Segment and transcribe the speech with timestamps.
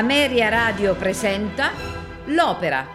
[0.00, 1.72] Ameria Radio presenta
[2.28, 2.86] L'Opera.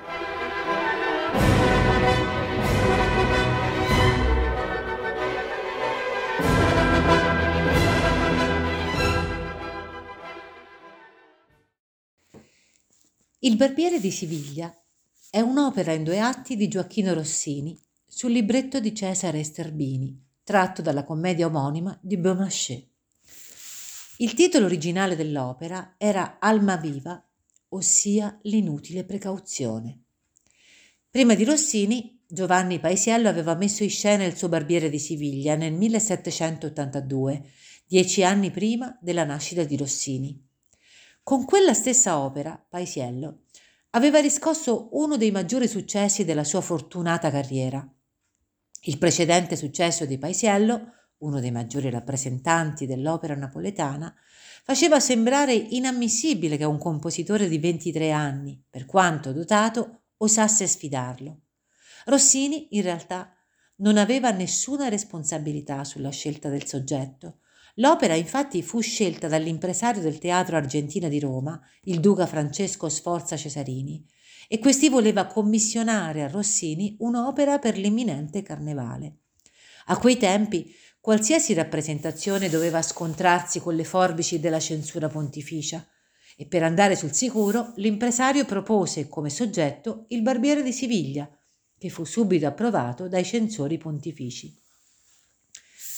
[13.37, 14.75] Il Barbiere di Siviglia
[15.29, 21.03] è un'opera in due atti di Gioacchino Rossini sul libretto di Cesare Sterbini, tratto dalla
[21.03, 22.94] commedia omonima di Beaumarchais.
[24.17, 27.21] Il titolo originale dell'opera era Alma viva,
[27.69, 30.03] ossia l'inutile precauzione.
[31.09, 35.73] Prima di Rossini, Giovanni Paisiello aveva messo in scena il suo Barbiere di Siviglia nel
[35.73, 37.43] 1782,
[37.85, 40.41] dieci anni prima della nascita di Rossini.
[41.21, 43.39] Con quella stessa opera, Paisiello
[43.91, 47.85] aveva riscosso uno dei maggiori successi della sua fortunata carriera.
[48.83, 54.13] Il precedente successo di Paisiello uno dei maggiori rappresentanti dell'opera napoletana,
[54.63, 61.41] faceva sembrare inammissibile che un compositore di 23 anni, per quanto dotato, osasse sfidarlo.
[62.05, 63.33] Rossini, in realtà,
[63.77, 67.39] non aveva nessuna responsabilità sulla scelta del soggetto.
[67.75, 74.05] L'opera infatti fu scelta dall'impresario del Teatro Argentina di Roma, il duca Francesco Sforza Cesarini,
[74.47, 79.17] e questi voleva commissionare a Rossini un'opera per l'imminente carnevale.
[79.87, 80.73] A quei tempi
[81.05, 85.87] qualsiasi rappresentazione doveva scontrarsi con le forbici della censura pontificia
[86.35, 91.29] e per andare sul sicuro l'impresario propose come soggetto il barbiere di Siviglia,
[91.77, 94.59] che fu subito approvato dai censori pontifici.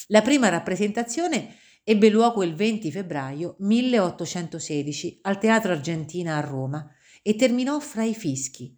[0.08, 6.86] La prima rappresentazione ebbe luogo il 20 febbraio 1816 al Teatro Argentina a Roma
[7.22, 8.78] e terminò fra i fischi,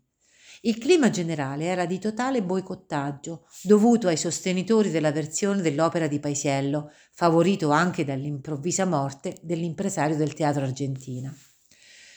[0.61, 6.91] il clima generale era di totale boicottaggio, dovuto ai sostenitori della versione dell'opera di Paisiello,
[7.11, 11.33] favorito anche dall'improvvisa morte dell'impresario del teatro argentina.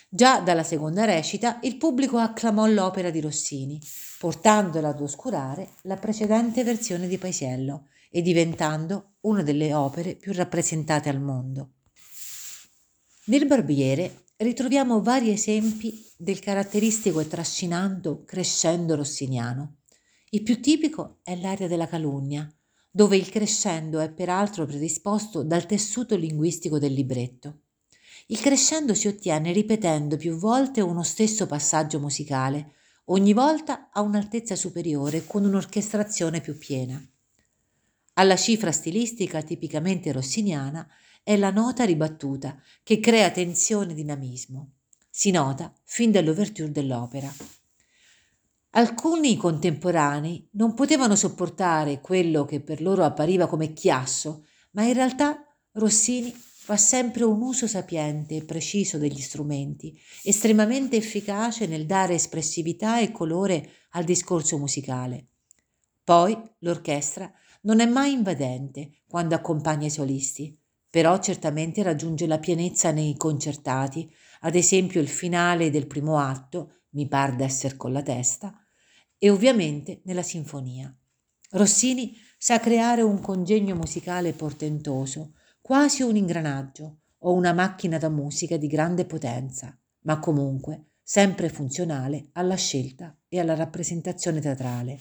[0.08, 3.80] Già dalla seconda recita il pubblico acclamò l'opera di Rossini,
[4.18, 11.08] portandola ad oscurare la precedente versione di Paisiello e diventando una delle opere più rappresentate
[11.08, 11.70] al mondo.
[13.26, 19.76] Nel Barbiere ritroviamo vari esempi del caratteristico e trascinando crescendo rossiniano.
[20.30, 22.50] Il più tipico è l'area della calunnia,
[22.90, 27.60] dove il crescendo è peraltro predisposto dal tessuto linguistico del libretto.
[28.26, 32.74] Il crescendo si ottiene ripetendo più volte uno stesso passaggio musicale,
[33.06, 37.02] ogni volta a un'altezza superiore con un'orchestrazione più piena.
[38.14, 40.86] Alla cifra stilistica tipicamente rossiniana
[41.22, 44.72] è la nota ribattuta che crea tensione e dinamismo.
[45.08, 47.32] Si nota fin dall'ouverture dell'opera.
[48.70, 55.44] Alcuni contemporanei non potevano sopportare quello che per loro appariva come chiasso, ma in realtà
[55.72, 62.98] Rossini fa sempre un uso sapiente e preciso degli strumenti, estremamente efficace nel dare espressività
[62.98, 65.26] e colore al discorso musicale.
[66.02, 67.30] Poi l'orchestra
[67.62, 70.58] non è mai invadente quando accompagna i solisti,
[70.92, 77.08] però certamente raggiunge la pienezza nei concertati, ad esempio il finale del primo atto, mi
[77.08, 78.54] par d'esser con la testa,
[79.16, 80.94] e ovviamente nella sinfonia.
[81.52, 85.32] Rossini sa creare un congegno musicale portentoso,
[85.62, 92.28] quasi un ingranaggio o una macchina da musica di grande potenza, ma comunque sempre funzionale
[92.32, 94.98] alla scelta e alla rappresentazione teatrale.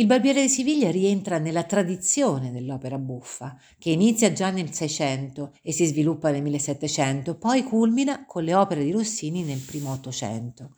[0.00, 5.72] Il Barbiere di Siviglia rientra nella tradizione dell'opera buffa, che inizia già nel Seicento e
[5.72, 10.76] si sviluppa nel 1700, poi culmina con le opere di Rossini nel primo Ottocento.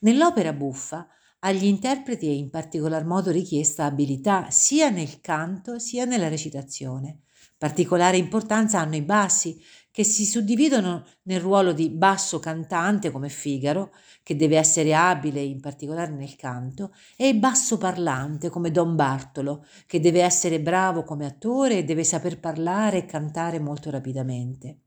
[0.00, 1.06] Nell'opera buffa
[1.40, 7.18] agli interpreti è in particolar modo richiesta abilità sia nel canto sia nella recitazione.
[7.58, 9.62] Particolare importanza hanno i bassi,
[9.94, 13.94] che si suddividono nel ruolo di basso cantante come Figaro,
[14.24, 20.00] che deve essere abile in particolare nel canto, e basso parlante come Don Bartolo, che
[20.00, 24.80] deve essere bravo come attore e deve saper parlare e cantare molto rapidamente.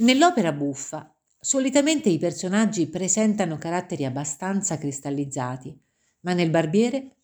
[0.00, 1.10] Nell'opera buffa,
[1.40, 5.80] solitamente i personaggi presentano caratteri abbastanza cristallizzati,
[6.20, 7.16] ma nel Barbiere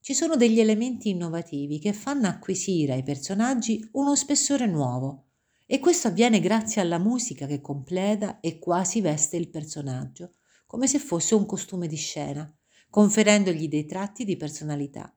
[0.00, 5.24] ci sono degli elementi innovativi che fanno acquisire ai personaggi uno spessore nuovo,
[5.72, 10.98] e questo avviene grazie alla musica che completa e quasi veste il personaggio, come se
[10.98, 12.52] fosse un costume di scena,
[12.90, 15.16] conferendogli dei tratti di personalità.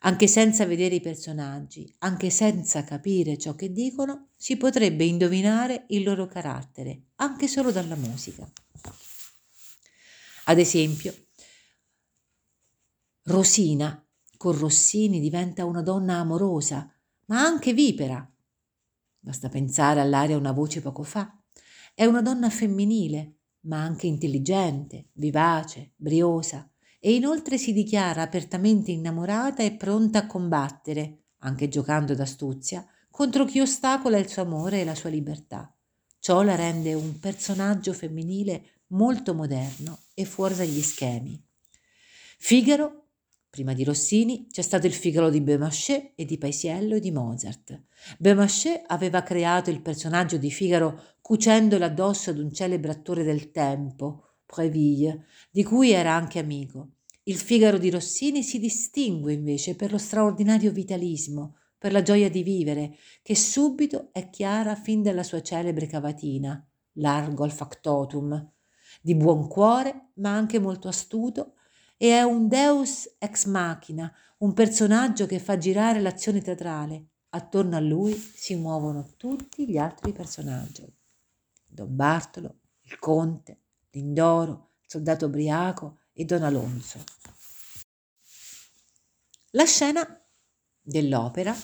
[0.00, 6.02] Anche senza vedere i personaggi, anche senza capire ciò che dicono, si potrebbe indovinare il
[6.02, 8.50] loro carattere, anche solo dalla musica.
[10.44, 11.14] Ad esempio,
[13.24, 14.02] Rosina
[14.38, 16.90] con Rossini diventa una donna amorosa,
[17.26, 18.26] ma anche vipera,
[19.28, 21.38] Basta pensare all'aria una voce poco fa.
[21.94, 26.66] È una donna femminile, ma anche intelligente, vivace, briosa,
[26.98, 33.60] e inoltre si dichiara apertamente innamorata e pronta a combattere, anche giocando d'astuzia, contro chi
[33.60, 35.76] ostacola il suo amore e la sua libertà.
[36.18, 41.38] Ciò la rende un personaggio femminile molto moderno e fuori dagli schemi.
[42.38, 43.07] Figaro,
[43.50, 47.82] prima di Rossini, c'è stato il Figaro di Beaumarchais e di Paisiello e di Mozart.
[48.18, 54.24] Beaumarchais aveva creato il personaggio di Figaro cucendolo addosso ad un celebre attore del tempo,
[54.46, 56.92] Préville, di cui era anche amico.
[57.24, 62.42] Il Figaro di Rossini si distingue invece per lo straordinario vitalismo, per la gioia di
[62.42, 68.52] vivere, che subito è chiara fin dalla sua celebre cavatina, largo al factotum,
[69.00, 71.54] di buon cuore, ma anche molto astuto,
[72.00, 77.08] e è un deus ex machina, un personaggio che fa girare l'azione teatrale.
[77.30, 80.90] Attorno a lui si muovono tutti gli altri personaggi.
[81.66, 87.02] Don Bartolo, il conte, Lindoro, il soldato ubriaco e Don Alonso.
[89.50, 90.06] La scena
[90.80, 91.54] dell'opera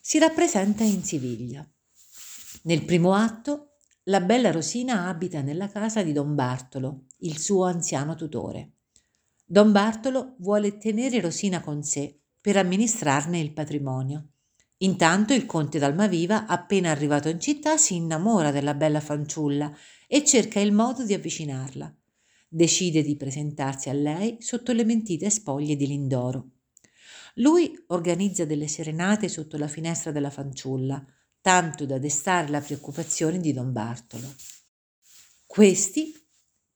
[0.00, 1.64] si rappresenta in Siviglia.
[2.62, 3.74] Nel primo atto,
[4.04, 8.72] la bella Rosina abita nella casa di Don Bartolo, il suo anziano tutore.
[9.52, 14.28] Don Bartolo vuole tenere Rosina con sé per amministrarne il patrimonio.
[14.78, 19.70] Intanto il conte d'Almaviva, appena arrivato in città, si innamora della bella fanciulla
[20.06, 21.94] e cerca il modo di avvicinarla.
[22.48, 26.52] Decide di presentarsi a lei sotto le mentite spoglie di Lindoro.
[27.34, 31.04] Lui organizza delle serenate sotto la finestra della fanciulla,
[31.42, 34.32] tanto da destare la preoccupazione di don Bartolo.
[35.44, 36.21] Questi,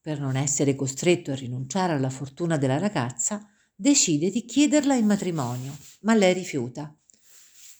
[0.06, 3.44] per non essere costretto a rinunciare alla fortuna della ragazza,
[3.74, 6.96] decide di chiederla in matrimonio, ma lei rifiuta.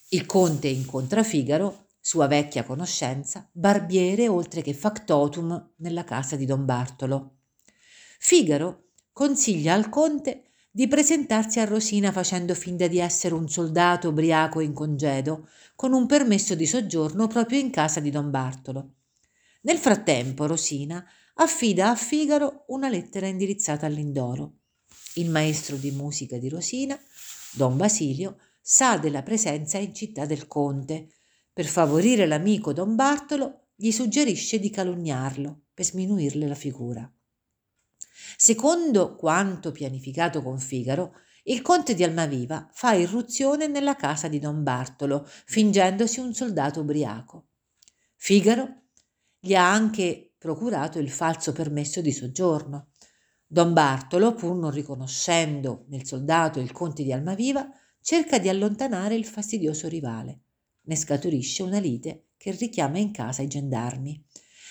[0.08, 6.64] Il conte incontra Figaro, sua vecchia conoscenza, barbiere oltre che factotum nella casa di don
[6.64, 7.43] Bartolo.
[8.19, 14.58] Figaro consiglia al conte di presentarsi a Rosina facendo finta di essere un soldato ubriaco
[14.58, 18.94] in congedo, con un permesso di soggiorno proprio in casa di don Bartolo.
[19.61, 24.60] Nel frattempo Rosina affida a Figaro una lettera indirizzata all'Indoro.
[25.14, 26.98] Il maestro di musica di Rosina,
[27.52, 31.08] don Basilio, sa della presenza in città del conte.
[31.52, 37.10] Per favorire l'amico don Bartolo, gli suggerisce di calunniarlo per sminuirle la figura.
[38.36, 41.12] Secondo quanto pianificato con Figaro,
[41.44, 47.48] il conte di Almaviva fa irruzione nella casa di Don Bartolo, fingendosi un soldato ubriaco.
[48.16, 48.84] Figaro
[49.38, 52.90] gli ha anche procurato il falso permesso di soggiorno.
[53.44, 57.69] Don Bartolo, pur non riconoscendo nel soldato il conte di Almaviva,
[58.00, 60.43] cerca di allontanare il fastidioso rivale.
[60.82, 64.25] Ne scaturisce una lite che richiama in casa i gendarmi.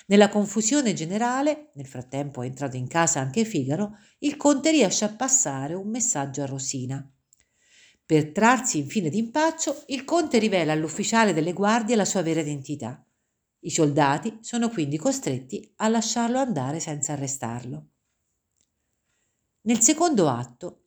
[0.06, 5.14] Nella confusione generale, nel frattempo è entrato in casa anche Figaro, il conte riesce a
[5.14, 7.06] passare un messaggio a Rosina.
[8.06, 13.05] Per trarsi infine d'impaccio, il conte rivela all'ufficiale delle guardie la sua vera identità.
[13.66, 17.86] I soldati sono quindi costretti a lasciarlo andare senza arrestarlo.
[19.62, 20.82] Nel secondo atto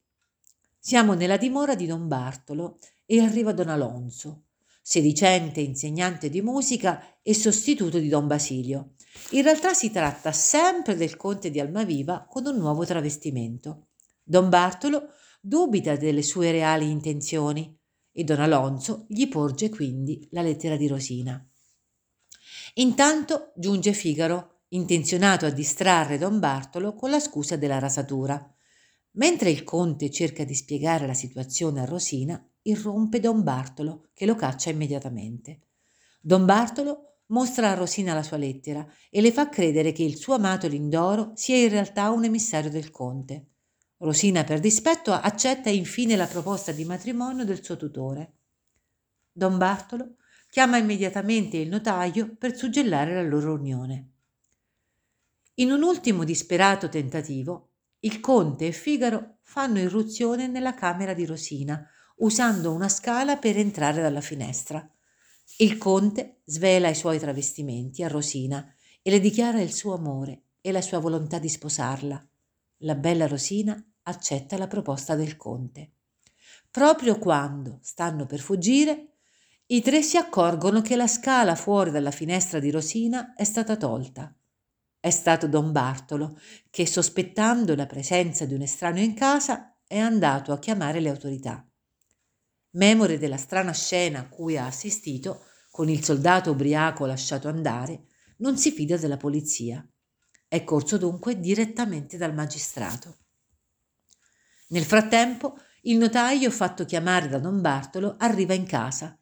[0.80, 4.46] siamo nella dimora di Don Bartolo e arriva Don Alonso,
[4.82, 8.94] sedicente insegnante di musica e sostituto di Don Basilio.
[9.32, 13.88] In realtà si tratta sempre del conte di Almaviva con un nuovo travestimento.
[14.24, 15.10] Don Bartolo
[15.42, 17.78] dubita delle sue reali intenzioni
[18.10, 21.44] e Don Alonso gli porge quindi la lettera di Rosina.
[22.76, 28.54] Intanto giunge Figaro, intenzionato a distrarre Don Bartolo con la scusa della rasatura.
[29.14, 34.36] Mentre il conte cerca di spiegare la situazione a Rosina, irrompe Don Bartolo, che lo
[34.36, 35.62] caccia immediatamente.
[36.22, 40.36] Don Bartolo mostra a Rosina la sua lettera e le fa credere che il suo
[40.36, 43.46] amato Lindoro sia in realtà un emissario del conte.
[43.98, 48.34] Rosina, per dispetto, accetta infine la proposta di matrimonio del suo tutore.
[49.32, 50.16] Don Bartolo
[50.50, 54.12] chiama immediatamente il notaio per suggellare la loro unione.
[55.56, 61.86] In un ultimo disperato tentativo, il conte e Figaro fanno irruzione nella camera di Rosina,
[62.18, 64.90] usando una scala per entrare dalla finestra.
[65.58, 70.72] Il conte svela i suoi travestimenti a Rosina e le dichiara il suo amore e
[70.72, 72.26] la sua volontà di sposarla.
[72.84, 75.92] La bella Rosina accetta la proposta del conte.
[76.72, 79.18] Proprio quando stanno per fuggire,
[79.72, 84.36] i tre si accorgono che la scala fuori dalla finestra di Rosina è stata tolta.
[85.00, 86.40] È stato don Bartolo
[86.72, 91.64] che, sospettando la presenza di un estraneo in casa, è andato a chiamare le autorità.
[92.72, 98.06] Memore della strana scena a cui ha assistito, con il soldato ubriaco lasciato andare,
[98.38, 99.88] non si fida della polizia.
[100.48, 103.18] È corso dunque direttamente dal magistrato.
[104.70, 109.19] Nel frattempo, il notaio, fatto chiamare da don Bartolo, arriva in casa.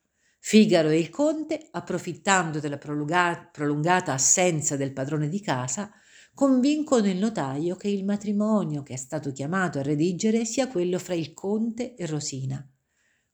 [0.49, 5.91] Figaro e il conte, approfittando della prolungata assenza del padrone di casa,
[6.33, 11.15] convincono il notaio che il matrimonio che è stato chiamato a redigere sia quello fra
[11.15, 12.65] il conte e Rosina.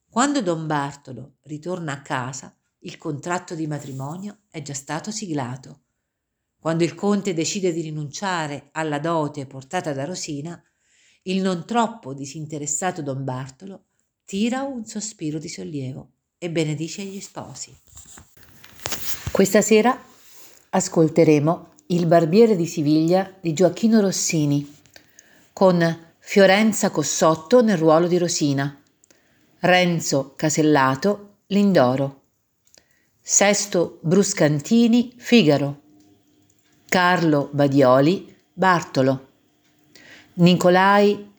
[0.10, 5.82] Quando don Bartolo ritorna a casa, il contratto di matrimonio è già stato siglato.
[6.58, 10.60] Quando il conte decide di rinunciare alla dote portata da Rosina,
[11.26, 13.90] il non troppo disinteressato don Bartolo
[14.26, 16.13] tira un sospiro di sollievo
[16.44, 17.74] e benedice gli sposi.
[19.32, 19.98] Questa sera
[20.72, 24.76] ascolteremo il barbiere di Siviglia di Gioacchino Rossini,
[25.54, 28.78] con Fiorenza Cossotto nel ruolo di Rosina,
[29.60, 32.22] Renzo Casellato Lindoro,
[33.22, 35.80] Sesto Bruscantini Figaro,
[36.90, 39.28] Carlo Badioli Bartolo,
[40.34, 41.32] Nicolai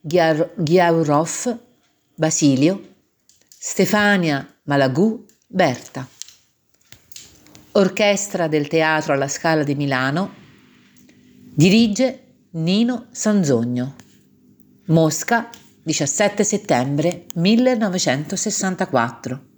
[0.00, 1.58] Ghiaurov
[2.14, 2.90] Basilio,
[3.48, 6.06] Stefania Malagù Berta.
[7.72, 10.34] Orchestra del Teatro alla Scala di Milano.
[11.52, 13.96] Dirige Nino Sanzogno.
[14.86, 15.50] Mosca,
[15.82, 19.51] 17 settembre 1964.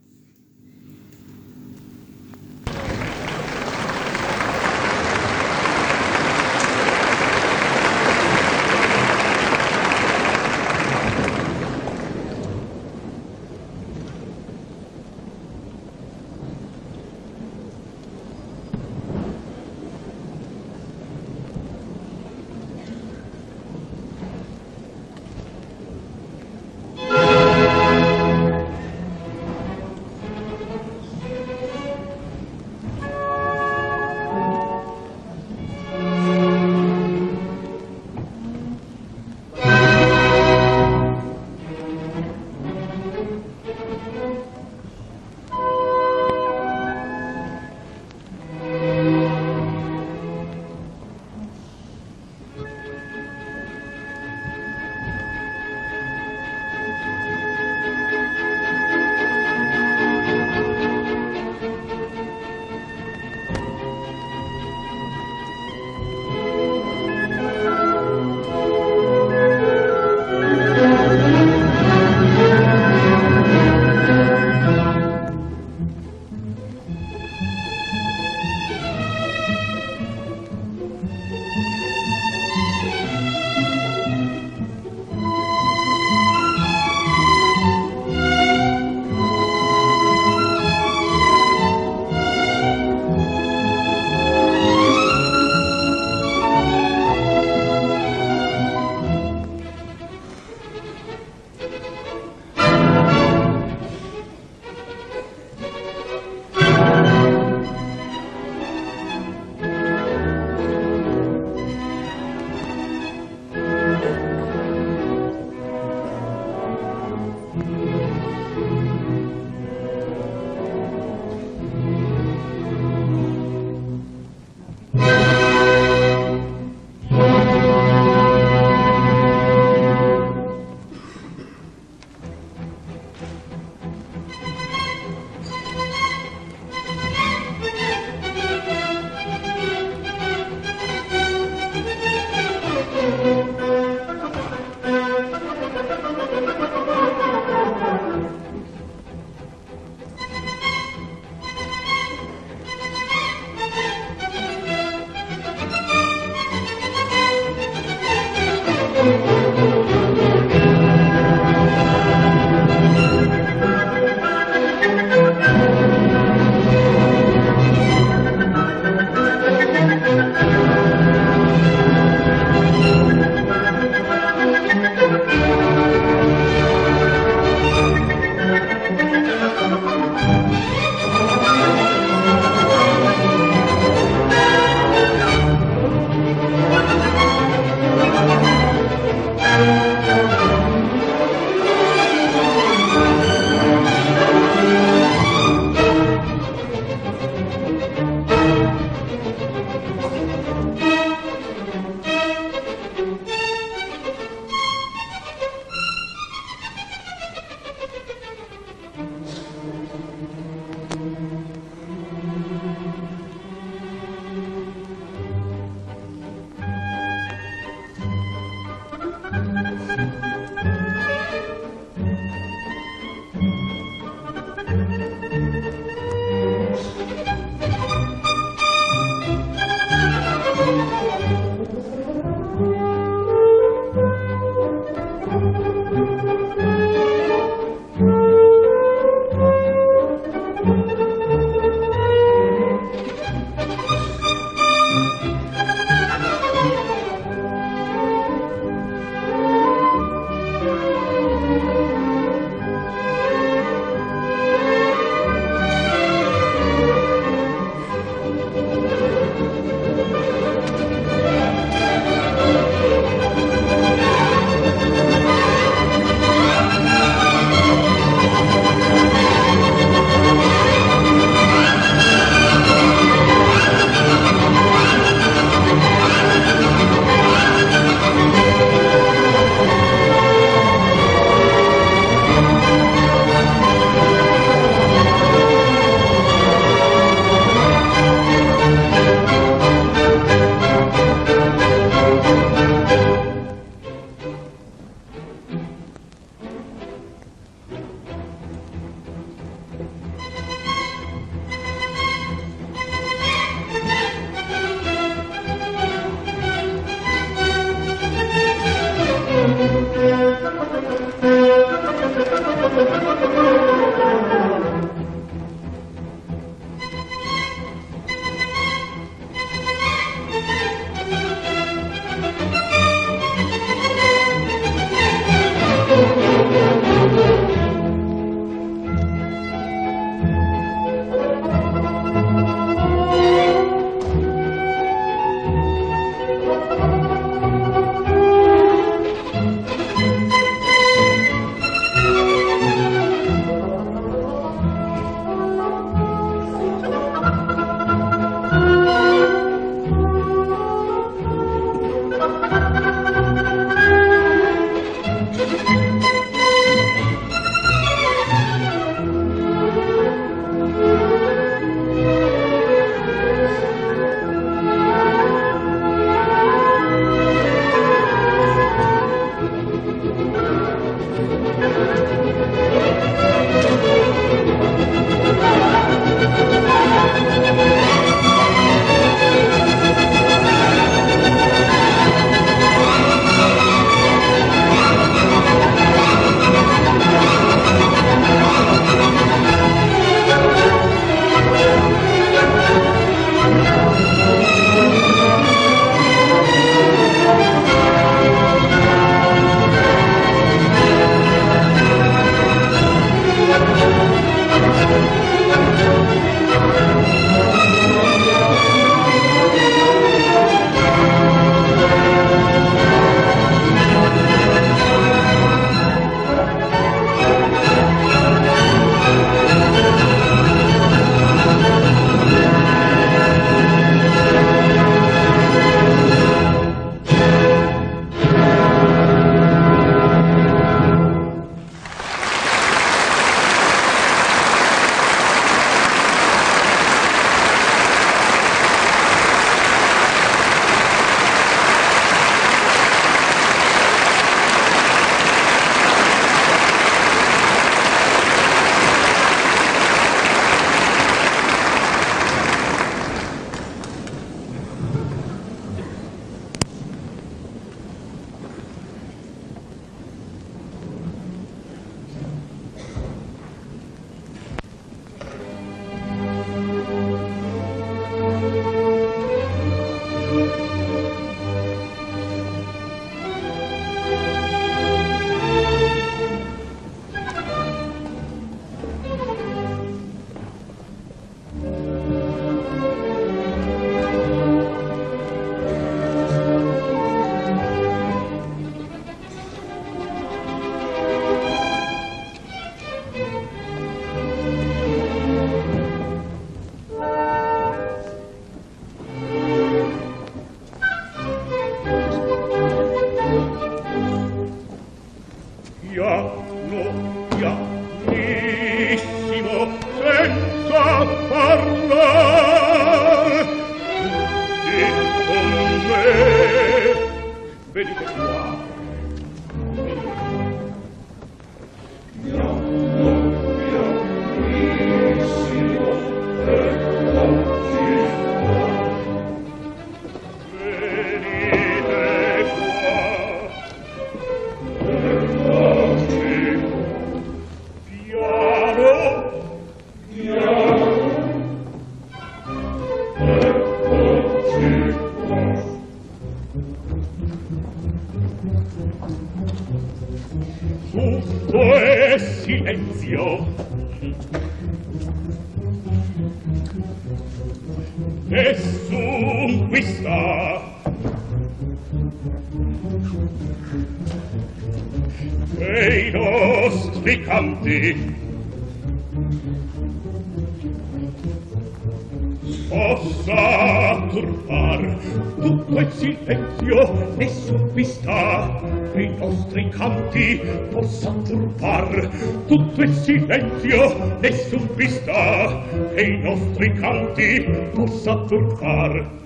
[580.14, 582.09] parti possa turpar
[582.46, 589.23] tutto il silenzio nessun vista e i nostri canti possa turpar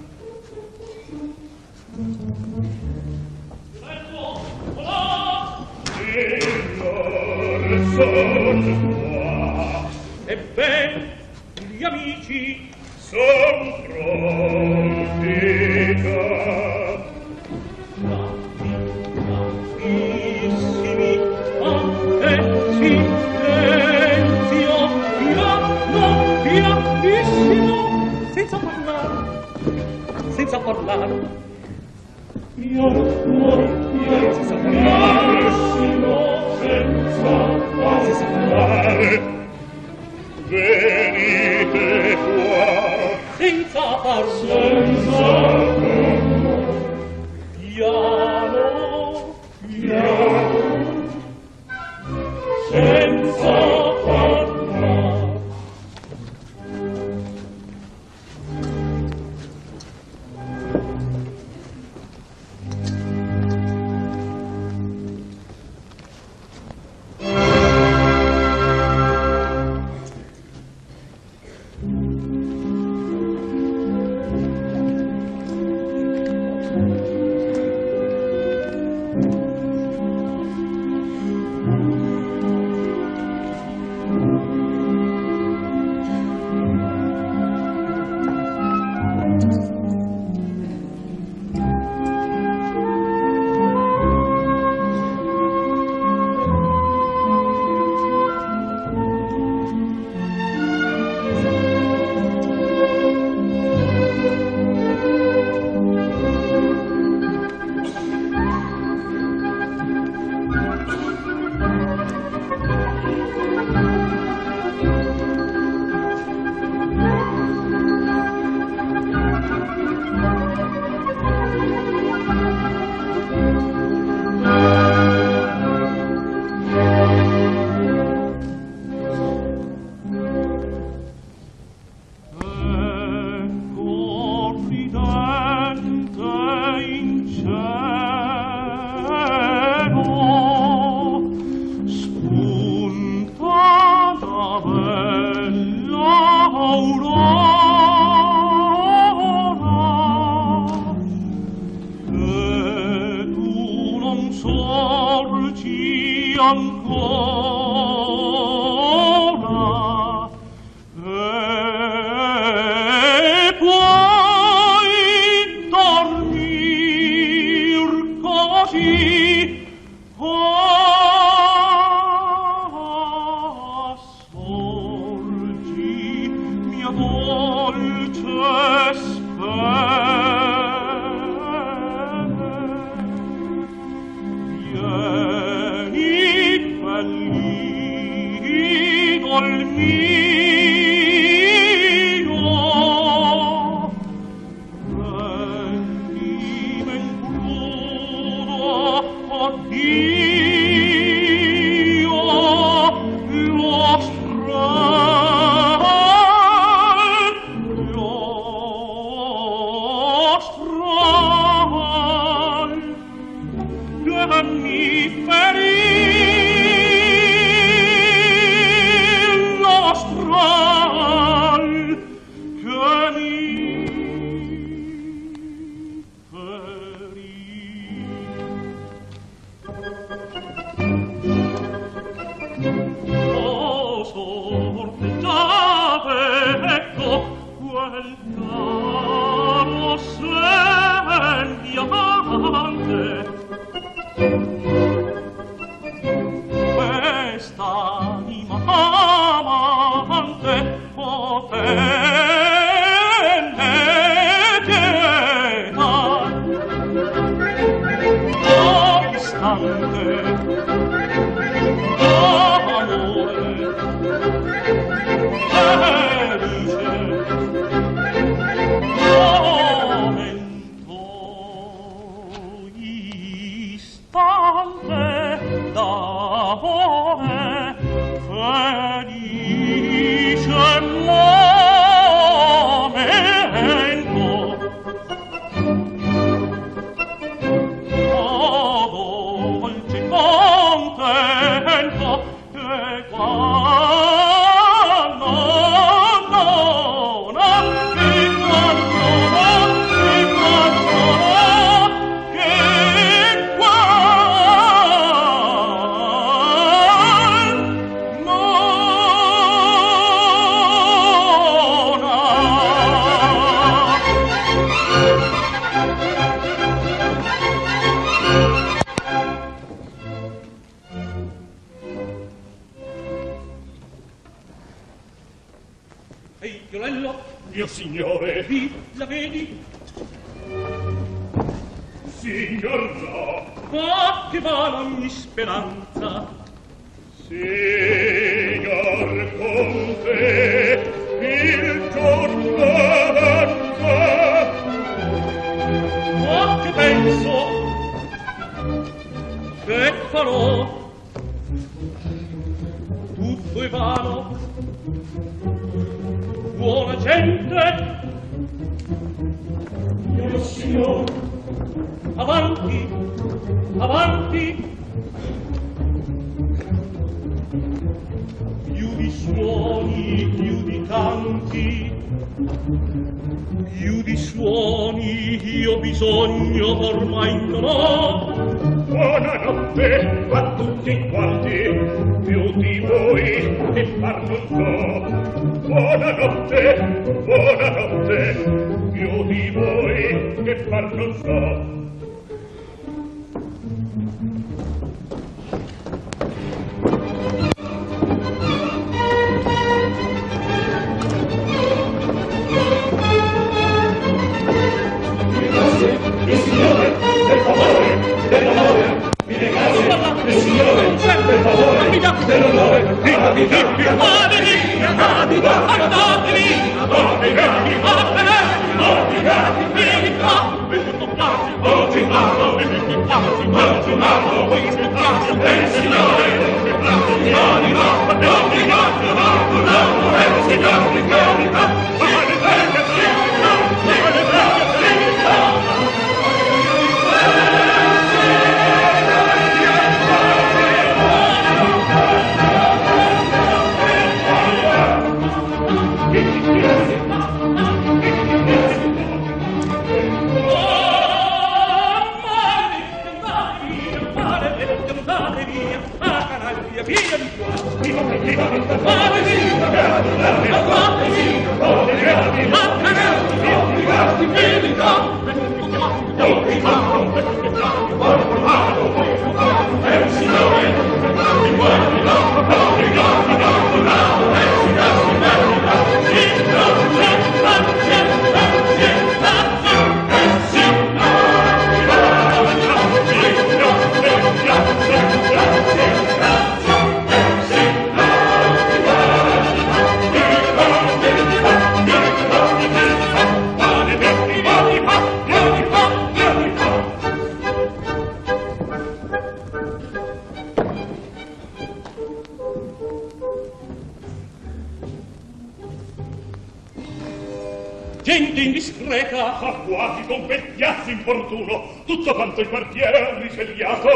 [512.38, 513.88] fatto il quartiere risvegliato,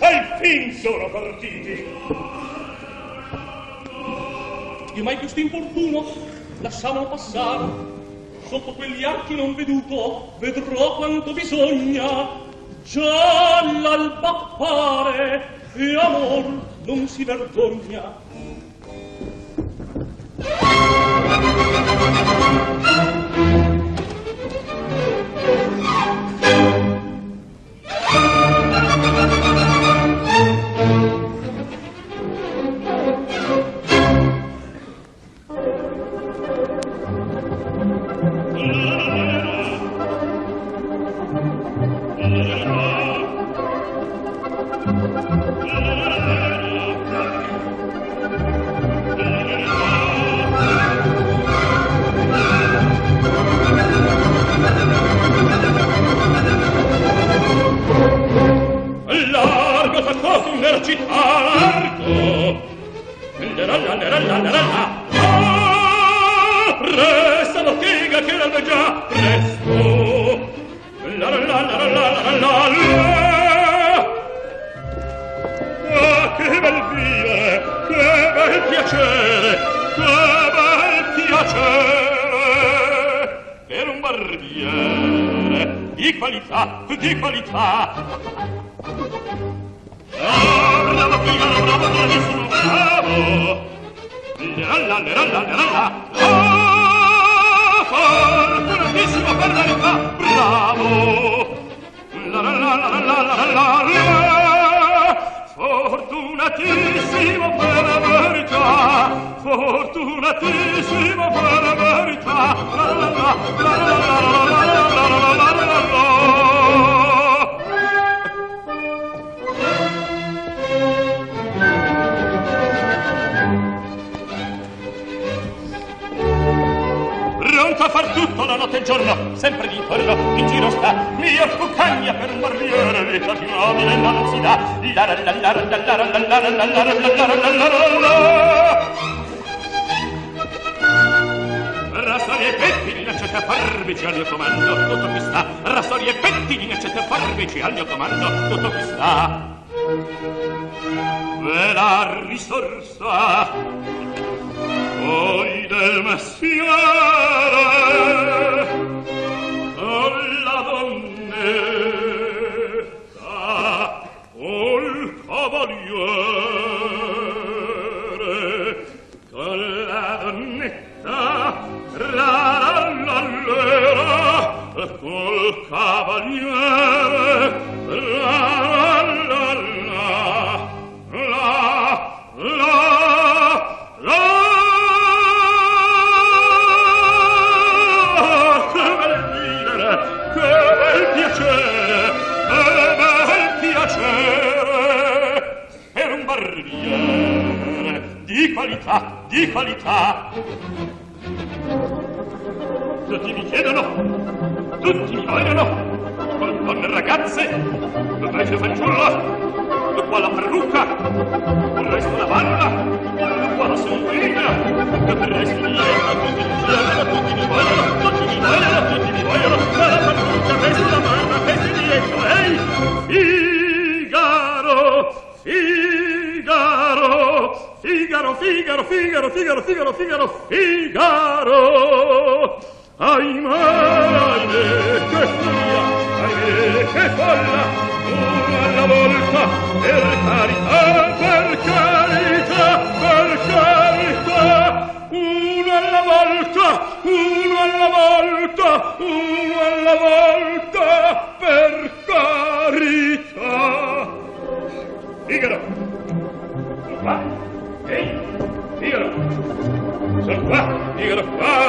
[0.00, 1.84] al fin sono partiti.
[4.94, 6.04] Io mai questo infortuno
[6.60, 7.64] lasciamolo passare,
[8.46, 12.28] sotto quegli archi non veduto vedrò quanto bisogna,
[12.84, 16.44] già l'alba appare e amor
[16.84, 18.29] non si vergogna.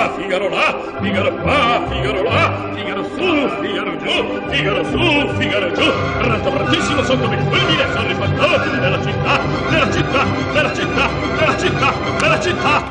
[0.09, 5.83] Figaro là, Figaro qua, Figaro là, Figaro su, Figaro giù, Figaro su, Figaro giù.
[6.19, 9.39] Rattopratissimo sotto mi fulmine sono i fantoni della città,
[9.69, 12.83] della città, della città, della città, della città.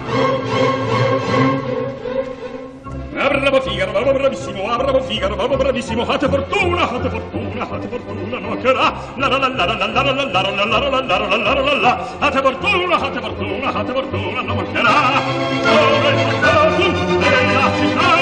[3.41, 8.39] bravo Figaro, bravo bravissimo, ah bravo Figaro, bravo bravissimo, hate fortuna, fate fortuna, fate fortuna,
[8.39, 11.01] no che la la la la la la la la la la la la la
[11.01, 15.23] la la la la la la hate fortuna, hate fortuna, hate fortuna, no che la
[15.65, 18.13] ora il fattatum della città,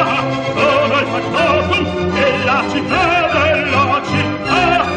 [0.55, 3.03] ora la fattatum della città,
[3.33, 4.89] della città.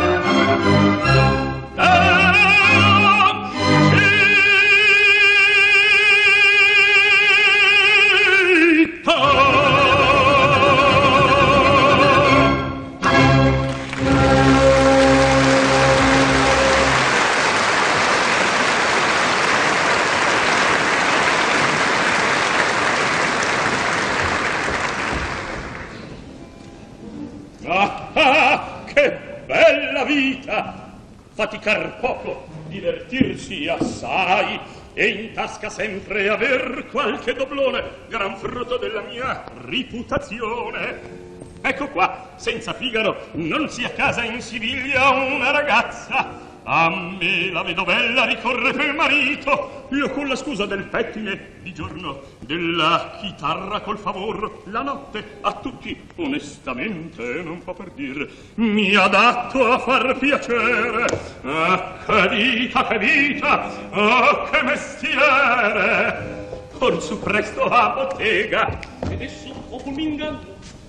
[31.61, 34.59] faticar poco divertirsi assai
[34.93, 41.19] e in tasca sempre aver qualche doblone gran frutto della mia riputazione.
[41.61, 46.49] Ecco qua senza Figaro non si a casa in Siviglia una ragazza.
[46.63, 52.21] A me la vedovella ricorre per marito io con la scusa del fettine di giorno,
[52.39, 58.25] della chitarra col favor, la notte a tutti onestamente non fa per dir,
[58.55, 61.05] mi adatto a far piacere.
[61.43, 66.39] Ah, che vita, che vita, ah, che mestiere!
[66.77, 68.79] Corso presto a bottega,
[69.09, 70.39] ed esso o fulminga,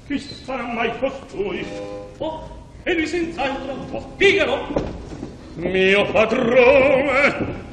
[0.06, 1.66] chi sarà mai costui?
[2.18, 4.68] Oh, e lui senz'altro, oh, Figaro,
[5.56, 7.70] mio padrone,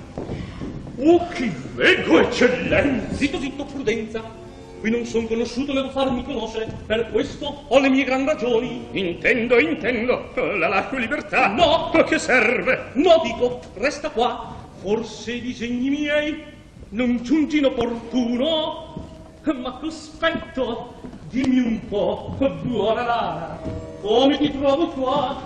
[1.02, 3.16] Oh, chi veggo, eccellenza!
[3.16, 4.22] Zitto, zitto, prudenza.
[4.82, 6.68] Qui non son conosciuto, devo farmi conoscere.
[6.86, 8.86] Per questo ho le mie gran ragioni.
[8.92, 10.32] Intendo, intendo.
[10.36, 11.48] La lascio libertà.
[11.48, 11.92] No!
[11.92, 12.92] A che serve?
[12.94, 14.56] No, dico, resta qua.
[14.82, 16.44] Forse i disegni miei
[16.90, 19.08] non giungino opportuno,
[19.44, 20.96] ma cospetto,
[21.30, 23.62] dimmi un po', buona Lara,
[24.02, 25.42] come ti trovo qua?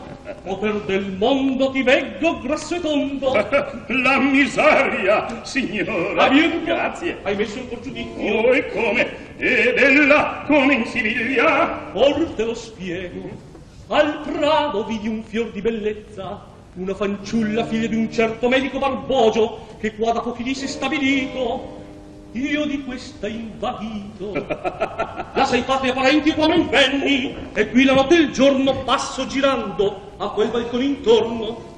[0.46, 3.34] O per del mondo ti veggo grasso e tondo?
[3.88, 6.30] La miseria, signora!
[6.30, 6.64] Aiuto!
[6.64, 7.18] Grazie!
[7.24, 8.34] Hai messo un po' giudizio?
[8.34, 9.08] Oh, e come?
[9.38, 11.92] Ed ella come in Siviglia?
[11.92, 13.52] Or te lo spiego.
[13.88, 16.42] Al Prado vidi un fior di bellezza,
[16.76, 20.68] una fanciulla figlia di un certo medico barbogio che qua da pochi lì si è
[20.70, 21.82] stabilito.
[22.34, 24.34] Io di questa invaghito.
[24.34, 30.14] La sei patria parenti quando invenni, e qui la notte e il giorno passo girando
[30.18, 31.72] a quel balcone intorno.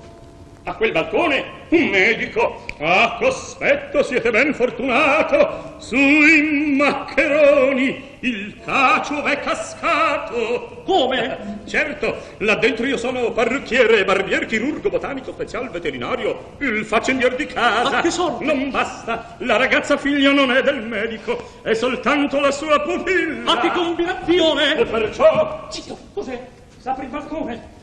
[0.63, 2.63] A quel balcone un medico.
[2.79, 5.75] Ah, cospetto, siete ben fortunato.
[5.77, 10.81] Sui maccheroni il cacio è cascato.
[10.83, 11.59] Come?
[11.65, 17.89] Certo, là dentro io sono parrucchiere, barbier, chirurgo, botanico, special, veterinario, il faccendier di casa.
[17.89, 18.43] Ma che sorte?
[18.43, 23.43] Non basta, la ragazza figlia non è del medico, è soltanto la sua pupilla.
[23.43, 24.77] Ma che combinazione!
[24.77, 25.67] E perciò...
[25.69, 26.47] Zitto, cos'è?
[26.79, 27.73] S'apre il balcone.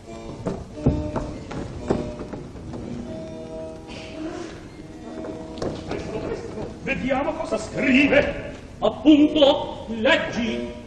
[6.83, 8.52] Vediamo cosa scrive.
[8.83, 10.81] Appunto, leggi.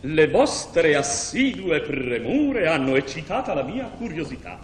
[0.00, 4.58] Le vostre assidue premure hanno eccitata la mia curiosità.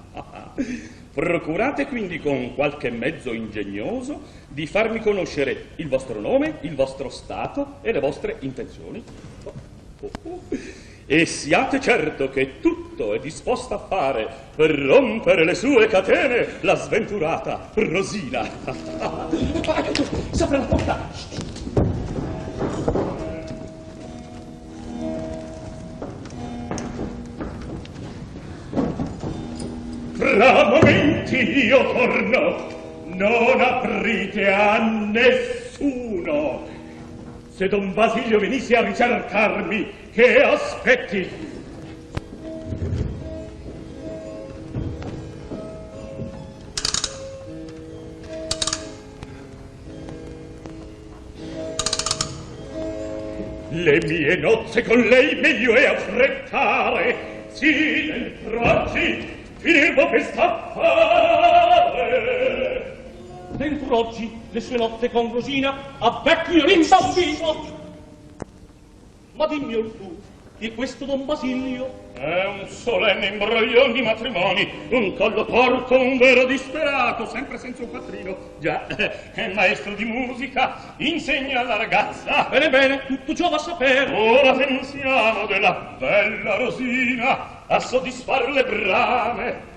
[1.12, 7.76] Procurate quindi con qualche mezzo ingegnoso di farmi conoscere il vostro nome, il vostro stato
[7.82, 9.04] e le vostre intenzioni.
[11.12, 16.76] E siate certo che tutto è disposta a fare per rompere le sue catene la
[16.76, 18.48] sventurata Rosina.
[20.30, 21.10] S'apre la porta.
[30.12, 31.36] Fra momenti
[31.66, 32.68] io torno,
[33.06, 36.69] non aprite a nessuno.
[37.60, 41.28] Se Don Basilio venisse a ricercarmi, che aspetti?
[53.68, 57.14] Le mie nozze con lei meglio è affrettare.
[57.52, 62.20] Sì, dentro oggi finirò questa fare.
[63.50, 67.78] Dentro oggi le sue notte con Rosina a vecchio rimbambino.
[69.32, 70.18] Ma dimmi or tu,
[70.58, 76.44] di questo Don Basilio È un solenne imbroglion di matrimoni, un collo torto, un vero
[76.44, 78.36] disperato, sempre senza un quattrino.
[78.58, 78.86] Già,
[79.32, 82.46] è maestro di musica, insegna alla ragazza.
[82.50, 84.12] Bene, bene, tutto ciò va a sapere.
[84.12, 89.69] Ora pensiamo della bella Rosina a soddisfar le brame.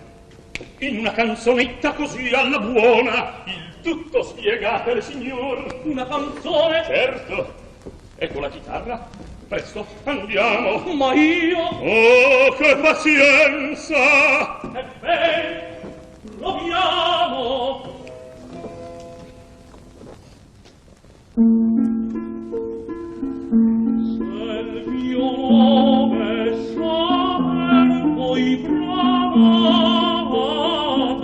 [0.80, 5.82] In una canzonetta così alla buona, il tutto spiegatele, signor.
[5.84, 6.84] Una canzone?
[6.86, 7.54] Certo.
[8.18, 9.08] Ecco la chitarra.
[9.48, 10.94] Presto, andiamo.
[10.94, 11.60] Ma io...
[11.60, 14.62] Oh, che pazienza!
[14.62, 15.80] Ebbene,
[16.38, 17.92] proviamo.
[21.36, 21.42] Se
[24.62, 29.83] il mio nome saper voi bramate,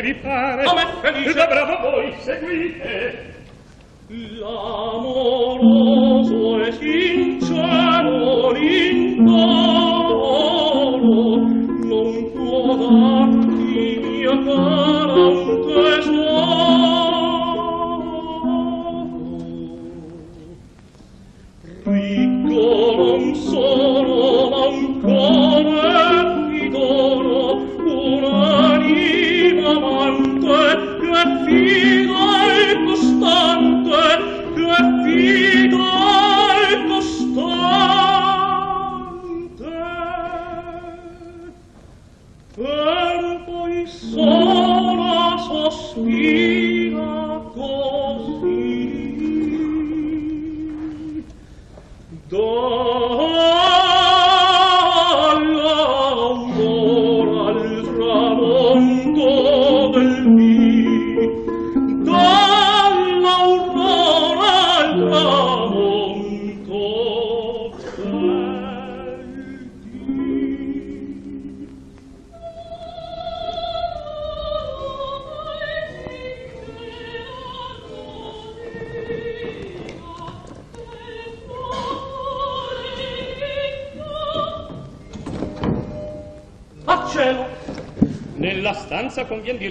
[0.00, 0.62] che vi pare?
[0.64, 1.32] A me felice.
[1.34, 3.27] Da bravo voi, seguite.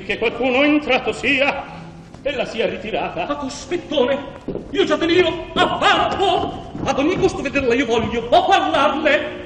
[0.08, 1.76] Che qualcuno entrato sia
[2.24, 3.28] e la sia ritirata.
[3.28, 4.18] a cospettone
[4.72, 9.46] io già tenio a vanto ad ogni gusto vederla io voglio o parlarle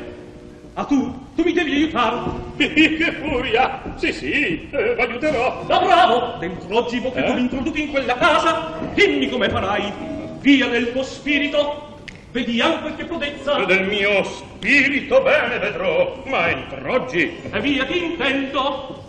[0.75, 2.17] a tu tu mi devi aiutare
[2.57, 3.81] che furia!
[3.95, 5.63] Sì, sì, eh, v'aiuterò.
[5.65, 7.25] da bravo dentro oggi vo che Eh?
[7.25, 9.91] tu mi introduci in quella casa dimmi come farai
[10.39, 11.89] via del tuo spirito
[12.31, 17.35] vediamo qualche prodezza Del mio spirito bene vedrò, ma entro oggi.
[17.51, 19.03] e via ti intendo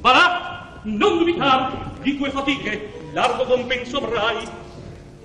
[0.00, 0.37] va là
[0.96, 4.66] non dubitar di tue fatiche largo compenso avrai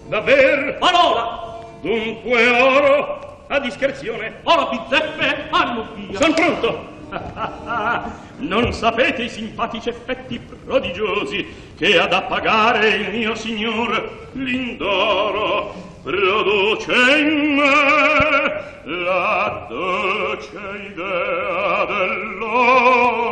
[0.08, 1.60] Davver, parola!
[1.82, 4.40] Dunque oro, a discrezione.
[4.44, 6.20] ora bizzeffe hanno via.
[6.20, 6.92] Son pronto!
[8.38, 11.46] non sapete i simpatici effetti prodigiosi
[11.78, 15.92] che ha da pagare il mio signor l'indoro.
[16.04, 20.60] Produce in me la dolce
[20.92, 23.24] idea dell'oro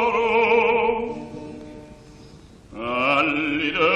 [2.84, 3.92] all'idea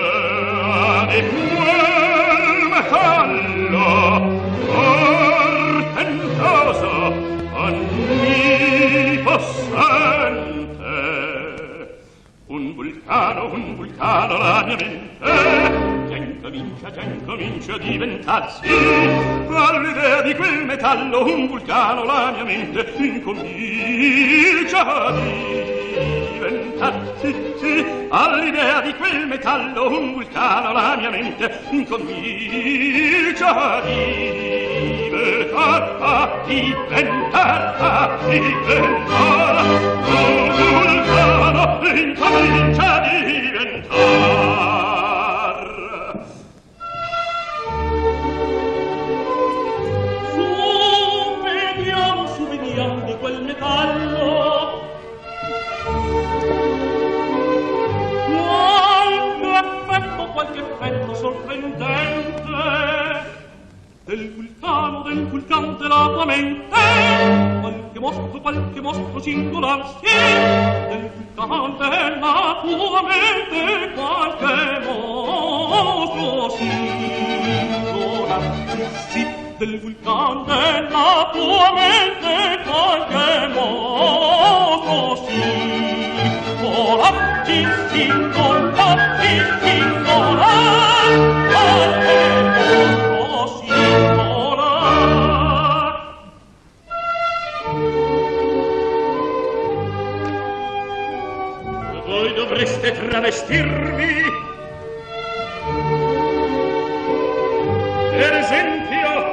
[1.09, 3.89] di quel metallo
[5.87, 6.89] portentoso
[7.51, 8.03] onnipossente.
[12.47, 18.67] Un vulcano, un vulcano la mia mente già incomincia, già incomincia a diventarsi.
[19.47, 25.74] All'idea di quel metallo un vulcano la mia mente incomincia a diventarsi
[26.85, 35.47] pensar, sì, sì, all'idea di quel metallo un vulcano la mia mente incomincia a diventar,
[35.99, 39.65] a diventar, a diventar,
[40.07, 44.54] un vulcano incomincia a diventar.
[64.15, 66.79] del vulcano, del vulcano della mente.
[67.59, 70.15] Qualche mostro, qualche mostro singolar, sì,
[70.87, 78.41] del vulcano della tua mente, qualche mostro singolar,
[79.09, 91.09] sì, del vulcano della tua mente, qualche mostro singolar, sì, singolar, sì, singolar,
[91.51, 92.44] qualche mostro
[103.05, 104.23] dovreste travestirvi
[108.17, 109.23] per esempio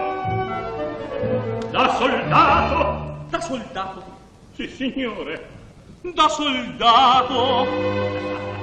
[1.71, 3.27] da soldato.
[3.31, 4.05] Da soldato?
[4.55, 5.49] Sì signore.
[6.03, 7.67] Da soldato.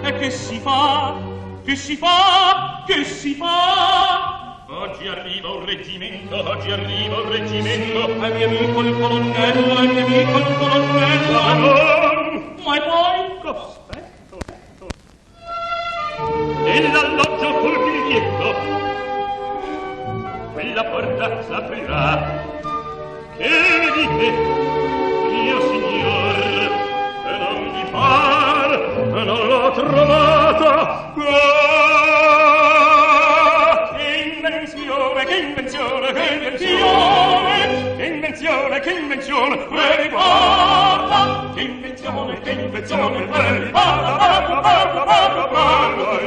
[0.04, 1.16] E che si fa?
[1.64, 2.84] Che si fa?
[2.86, 4.66] Che si fa?
[4.70, 8.06] Oggi arriva un reggimento oggi arriva un reggimento.
[8.22, 11.42] È mio amico il colonnello è mio amico il colonnello.
[12.64, 13.79] Ma e poi
[16.70, 18.80] nell'alloggio col biglietto
[20.60, 22.44] quella porta s'aprirà.
[23.38, 23.50] Che
[23.96, 24.32] dite
[25.32, 26.36] mio signor?
[27.26, 31.14] E non vi par e non l'ho trovata.
[31.32, 31.96] Ah,
[33.96, 37.59] che invenzione che invenzione che invenzione.
[38.30, 39.68] invenzione, che invenzione,
[41.56, 46.20] Che invenzione, che invenzione, belli parla, parla, parla, parla.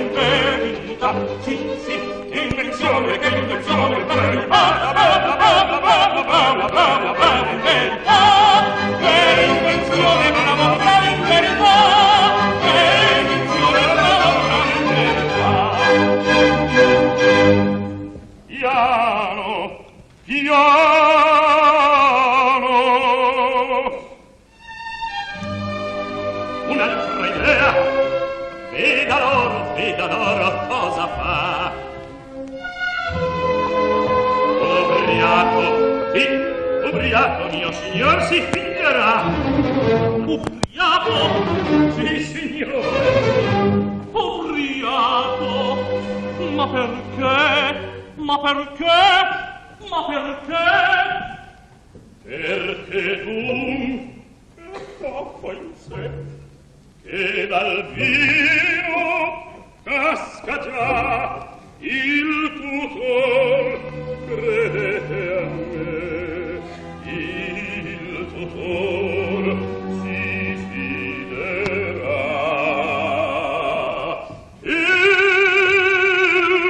[1.42, 8.18] Sì, sì, che invenzione, che invenzione, belli parla, parla, parla, parla, parla, parla, parla, invenita.
[8.98, 9.62] Che
[29.96, 31.72] da d'oro cosa fa?
[34.60, 35.64] Ubriaco,
[36.12, 36.24] sì,
[36.88, 39.22] ubriaco mio signor si finirà.
[40.24, 41.16] Ubriaco,
[41.94, 45.78] sì signore, ubriaco,
[46.54, 47.78] ma perché,
[48.14, 49.00] ma perché?
[49.88, 50.66] Ma perché?
[52.24, 53.40] Perché tu,
[55.00, 56.10] caffa in sé,
[57.02, 59.51] che dal vino
[59.84, 63.80] casca già il tuo cor
[64.26, 65.90] credete a me.
[67.04, 69.44] Il tuo cor
[70.02, 70.20] si
[70.70, 72.20] fiderà.
[74.62, 74.76] Il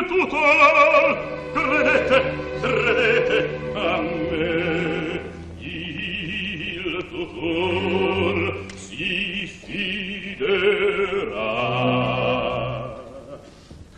[0.09, 1.07] tuo cor
[1.53, 2.19] credete
[2.61, 3.39] credete
[3.75, 5.21] a me.
[5.59, 10.82] Il tuo cor si fiderà.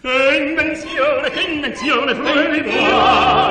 [0.06, 3.50] Invenzione, che invenzione, floribona!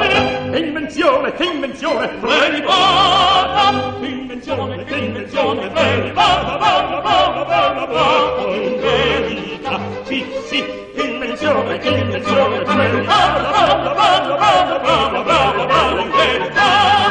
[0.51, 3.95] Che invenzione, che invenzione, floribona!
[3.99, 9.79] Che invenzione, che invenzione, floribona, bona, bona, bona, bona, America!
[10.03, 17.02] Sì, sì, che invenzione, che invenzione, floribona, bona, bona, bona, bona, bona, bona, America!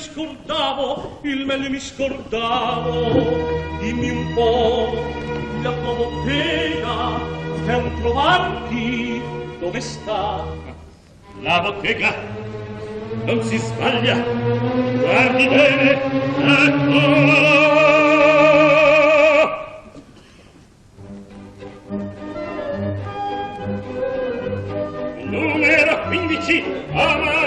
[0.00, 3.78] scordavo, il meglio mi scordavo.
[3.78, 4.98] Dimmi un po',
[5.62, 7.20] la Jacopo Tega,
[7.66, 9.20] per trovarti
[9.58, 10.44] dove sta.
[11.42, 12.14] La bottega
[13.24, 16.02] non si sbaglia, guardi bene,
[16.66, 17.58] eccola
[25.24, 27.39] Numero 15, avanti!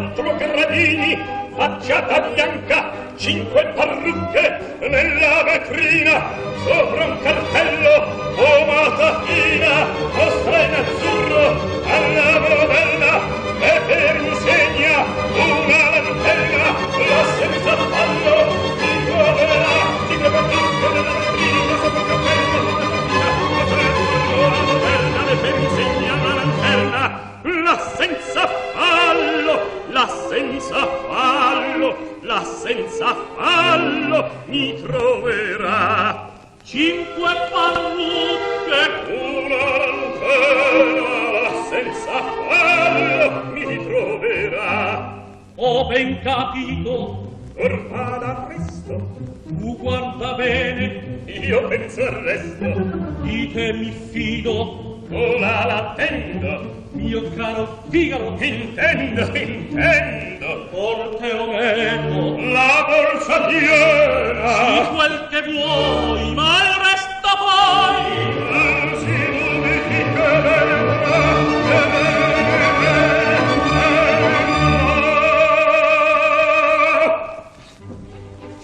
[0.00, 1.18] quattro gradini,
[1.54, 6.22] facciata bianca, cinque parrucche nella vetrina,
[6.64, 11.48] sopra un cartello pomata fina, mostra in azzurro
[11.84, 12.99] alla modello.
[30.00, 36.30] la senza fallo, la senza fallo mi troverà.
[36.62, 39.62] Cinque pallutte una
[40.20, 40.40] te,
[41.36, 42.16] la senza
[42.48, 45.22] fallo mi troverà.
[45.56, 48.94] Ho ben capito, or fa d'arresto,
[49.48, 52.68] tu guarda bene, io penso al resto.
[53.20, 62.52] Di te mi fido, o la l'attendo, mio caro Figaro intendo intendo forte o meno
[62.52, 68.04] la borsa piena sì, quel che vuoi ma il resto poi
[68.50, 70.58] non si modificherà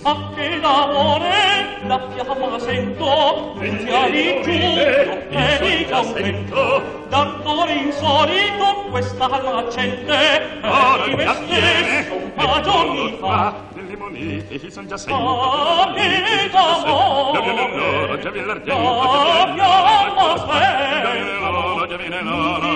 [0.03, 7.73] a che l'amore la fiamma sento e già lì giù e dica un vento d'ardore
[7.73, 14.97] insolito questa la gente arriva stesso un pa' giorni fa delle monete ci son già
[14.97, 22.23] sei oh che d'amore già viene l'oro già viene l'argento oh piombo sper già viene
[22.23, 22.67] l'oro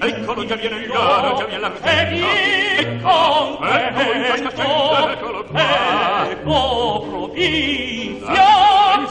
[0.00, 7.06] eccolo eccolo già viene l'oro già viene l'argento e con te eccolo qua e po'
[7.08, 8.44] provizia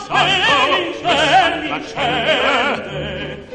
[0.09, 0.25] e
[1.65, 3.54] l'incendente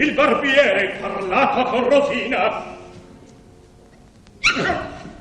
[0.00, 2.64] il barbiere parlato con Rosina.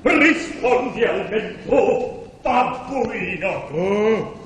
[0.01, 1.27] Rispondi al
[1.65, 3.67] tu babbuino.
[3.71, 4.37] Oh.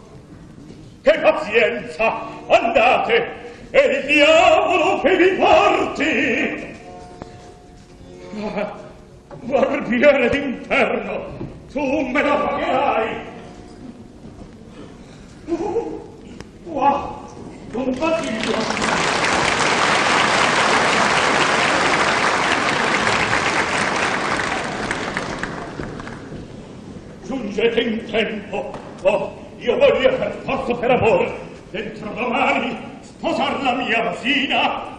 [1.03, 6.71] che pazienza andate e il diavolo che vi porti.
[8.41, 8.73] Ah,
[9.41, 11.37] barbiere d'inferno
[11.71, 13.31] tu me la pagherai.
[15.45, 16.01] Uh,
[16.63, 17.23] wow
[17.73, 17.93] non
[27.33, 28.71] giungete in tempo.
[29.01, 31.31] Oh, io voglio per forza per amore,
[31.71, 34.91] dentro domani, sposar la mia vasina.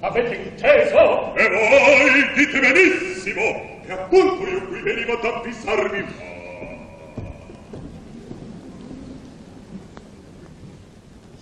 [0.00, 1.34] Avete inteso?
[1.34, 3.40] E voi dite benissimo,
[3.86, 6.04] e appunto io qui venivo ad avvisarvi.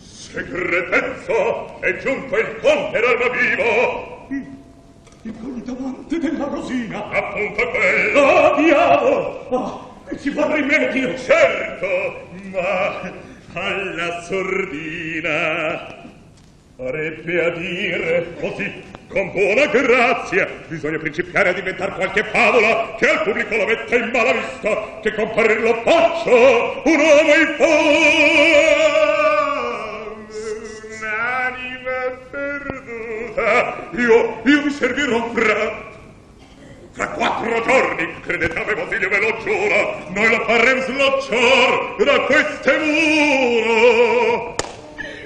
[0.00, 4.55] Segretezza, è giunto il conte d'alma vivo.
[5.26, 7.10] Il contamante della rosina.
[7.10, 8.20] Appunto quello.
[8.20, 9.46] Oh, diavolo!
[9.48, 11.18] Oh, ci fa rimedio.
[11.18, 13.12] Certo, ma
[13.52, 16.04] alla sordina.
[16.76, 18.70] Farebbe a dire così,
[19.08, 24.10] con buona grazia, bisogna principiare a diventare qualche favola che al pubblico lo metta in
[24.12, 27.54] mala vista, che comparirlo paccio un uomo in
[32.30, 33.96] fuoco.
[33.96, 35.84] io, io vi servirò fra...
[36.92, 42.20] Fra quattro giorni, credete a me, Basilio, ve lo giuro, noi lo faremo slocciar da
[42.20, 44.54] queste mura.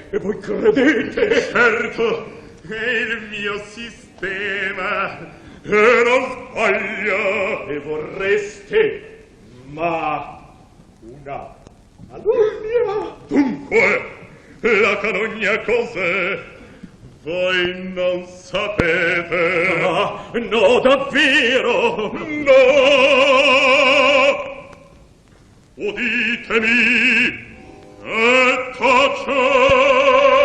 [0.09, 1.41] E voi credete?
[1.49, 2.29] Certo,
[2.67, 5.17] è il mio sistema,
[5.61, 7.65] e non sbaglia.
[7.69, 9.23] E vorreste,
[9.67, 10.43] ma
[10.99, 11.55] una
[12.09, 13.15] calunnia.
[13.27, 14.09] Dunque,
[14.59, 16.50] la calunnia cos'è?
[17.23, 19.79] Voi non sapete.
[19.83, 22.11] Ah, no, davvero!
[22.13, 22.55] No!
[25.75, 27.45] Uditemi
[28.03, 30.40] e tacete!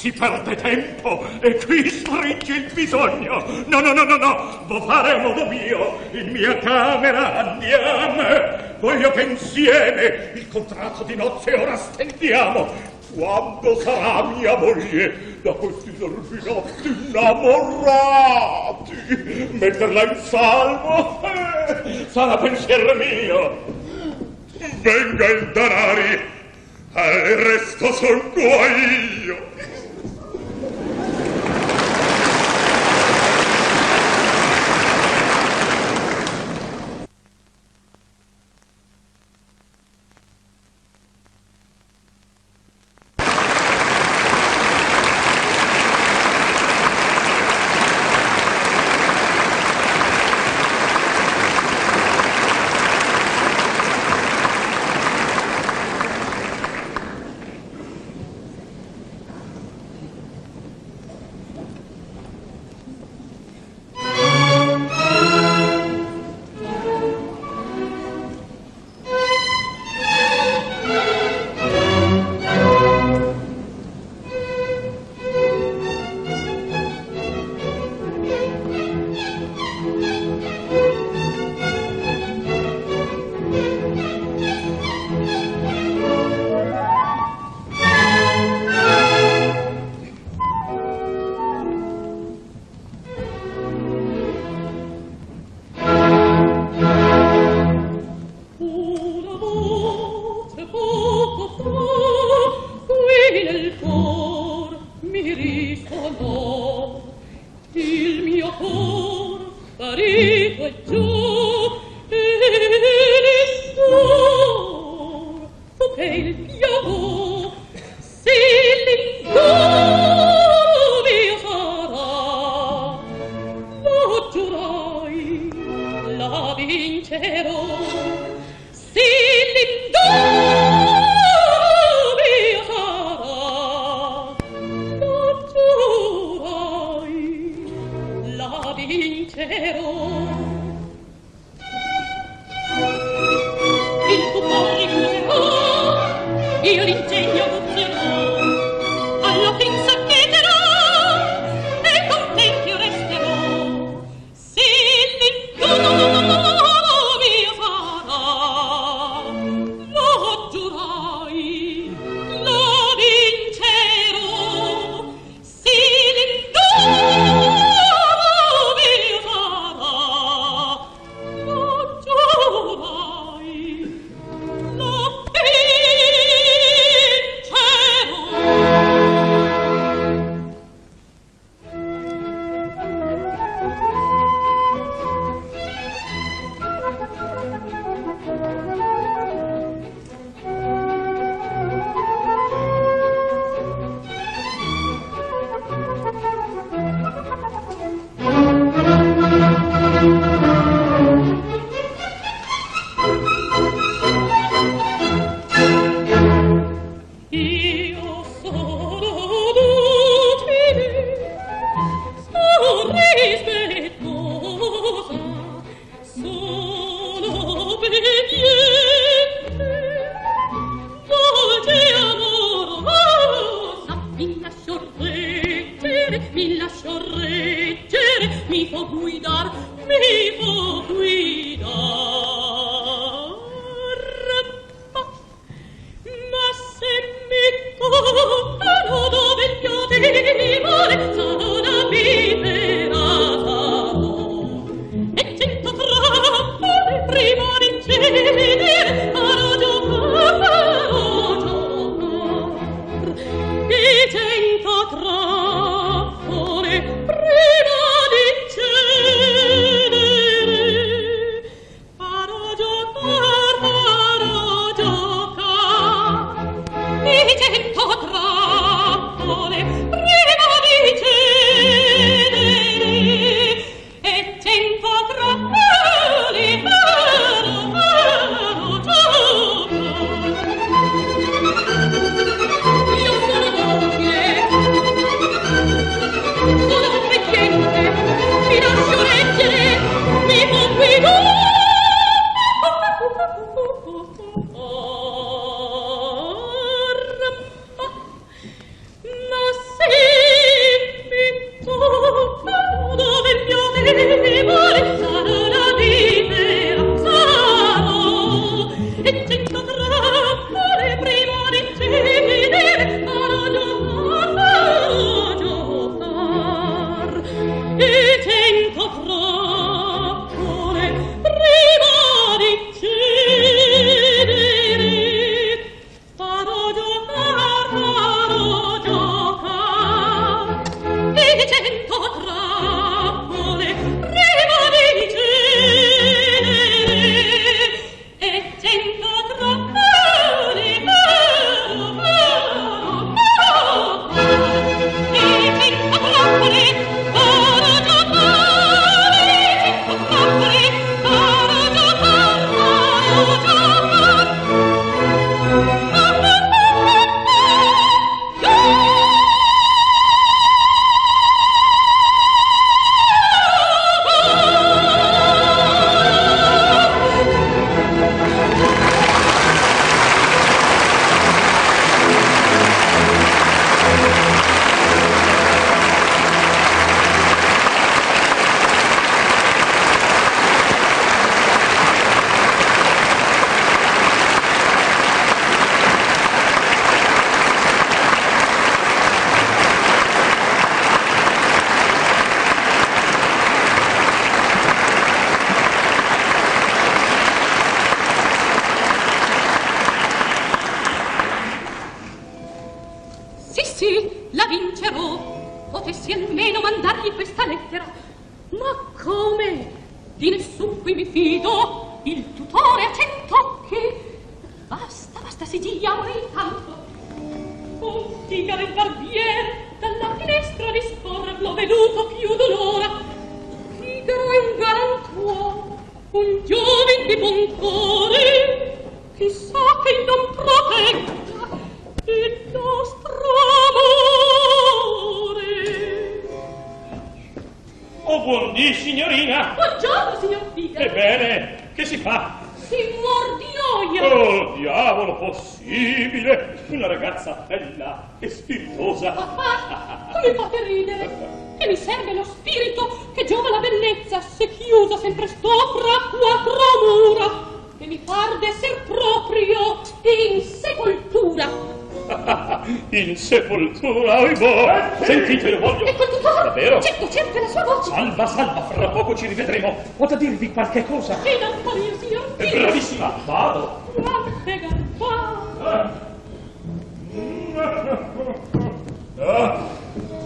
[0.00, 3.44] Si perde tempo e qui stringe il bisogno.
[3.66, 8.22] No, no, no, no, no, vo fare a modo mio, in mia camera andiamo.
[8.80, 12.88] Voglio che insieme il contratto di nozze ora stendiamo.
[13.12, 18.92] Quando sarà mia moglie da questi sorbinotti innamorati?
[19.50, 21.20] Metterla in salvo?
[21.24, 23.78] Eh, sarà pensiero mio.
[24.80, 26.20] Venga il danari,
[26.94, 28.66] al resto son qua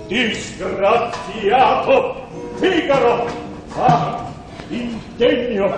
[0.06, 2.14] disgraziato!
[2.56, 3.26] Figaro!
[3.76, 4.26] Ah,
[4.68, 5.74] indegno!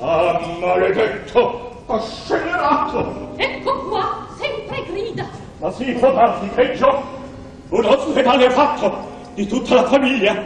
[0.00, 1.82] Ah, maledetto!
[2.00, 3.32] Scellerato!
[3.36, 5.26] Ecco qua, sempre grida!
[5.58, 7.02] Ma si può darti peggio?
[7.70, 10.40] Un ospedale fatto di tutta la famiglia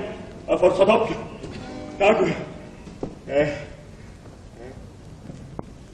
[0.47, 1.17] a forza doppia.
[1.97, 2.35] Dague.
[3.27, 3.68] Eh.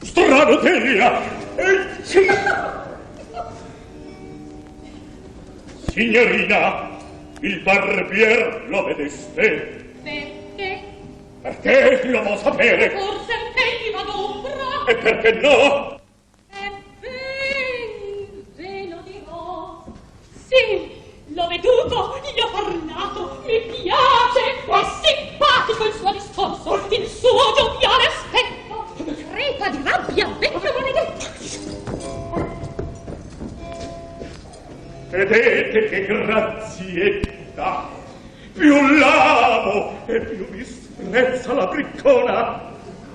[0.04, 1.22] Strano teria!
[1.56, 2.04] Eh.
[5.90, 6.90] Signorina,
[7.40, 9.94] il barbier lo vedeste?
[10.02, 10.82] Perché?
[11.40, 12.90] Perché lo vuol sapere?
[12.90, 14.84] Forse egli va d'ombra?
[14.86, 16.00] E perché no?
[16.50, 16.70] E
[17.00, 19.84] ben, ve lo dirò.
[20.46, 20.90] Sì,
[21.28, 28.06] l'ho veduto, gli ho parlato, mi piace, è simpatico il suo discorso, il suo gioviale
[28.06, 28.53] aspetto.
[29.44, 31.26] Crepa di rabbia, vecchio maledetto.
[35.10, 37.88] Vedete che grazietta!
[38.54, 42.72] Più l'amo e più disprezza la briccona!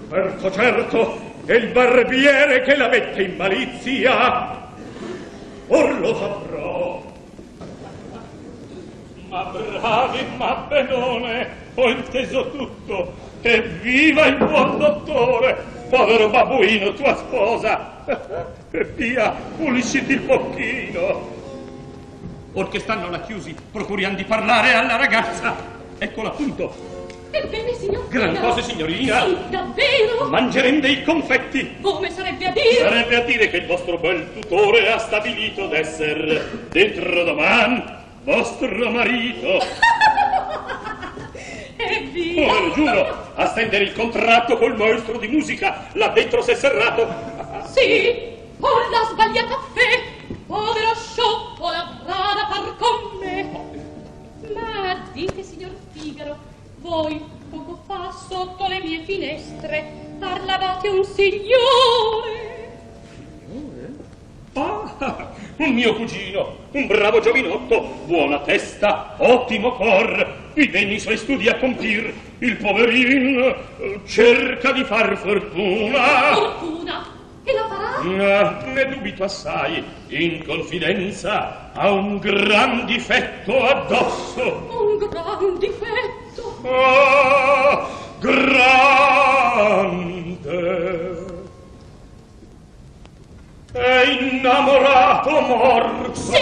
[0.08, 4.72] Certo, certo, è il barbiere che la mette in malizia!
[5.66, 7.04] Or lo saprò!
[9.30, 13.14] Ma bravi, ma benone, ho inteso tutto!
[13.42, 15.78] E viva il buon dottore!
[15.90, 18.06] Povero babbuino, tua sposa!
[18.72, 21.38] E via, pulisciti il bocchino!
[22.54, 25.56] Or che stanno là chiusi, procuriamo di parlare alla ragazza.
[25.98, 26.98] Eccola appunto.
[27.32, 29.22] Ebbene, signor Gran cose, signorina.
[29.26, 30.30] Sì, davvero?
[30.30, 31.78] Mangeremo dei confetti.
[31.82, 32.76] Come sarebbe a dire?
[32.76, 39.58] Sarebbe a dire che il vostro bel tutore ha stabilito d'esser dentro doman vostro marito.
[41.82, 42.52] E via.
[42.52, 45.88] Oh, lo giuro, a stendere il contratto col maestro di musica.
[45.94, 47.08] Là dentro s'è serrato.
[47.72, 53.50] Sì, ho la sbagliata fe, povero sciocco l'avrà da far con me.
[54.54, 56.38] Ma dite, signor Figaro,
[56.80, 62.59] voi poco fa sotto le mie finestre parlavate un signore.
[64.60, 71.48] Ah, un mio cugino, un bravo giovinotto, buona testa, ottimo cor, i degni suoi studi
[71.48, 72.14] a compir.
[72.40, 76.34] Il poverin eh, cerca di far fortuna.
[76.34, 77.06] Fortuna,
[77.46, 77.96] e la farà?
[78.40, 84.68] Ah, ne dubito assai, in confidenza ha un gran difetto addosso.
[84.78, 86.60] Un gran difetto.
[86.68, 87.88] Ah,
[88.20, 89.00] grande.
[93.72, 96.16] È innamorato morto.
[96.16, 96.34] Sì,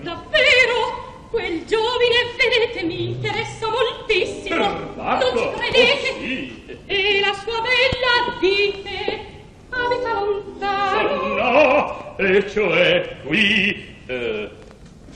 [0.00, 4.56] davvero, quel giovine, vedete, mi interessa moltissimo.
[4.56, 6.08] Perbacco, Non ci credete?
[6.10, 6.78] oh, sì.
[6.86, 9.26] E la sua bella, dite,
[9.70, 11.26] abita lontano.
[11.26, 14.50] No, e cioè qui eh,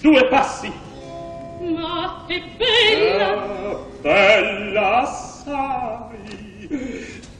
[0.00, 0.72] due passi.
[1.60, 3.32] Ma è bella.
[3.32, 6.04] Ah, bella assai.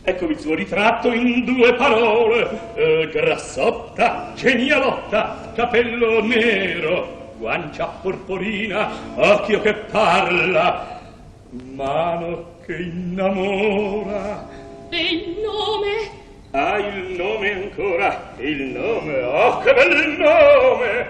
[0.09, 2.49] Eccovi il suo ritratto in due parole.
[2.74, 11.01] Eh, grassotta, genialotta, capello nero, guancia porporina, occhio che parla,
[11.51, 14.47] mano che innamora.
[14.91, 16.11] E il nome?
[16.53, 21.07] Ah, il nome ancora, il nome, oh che bel nome!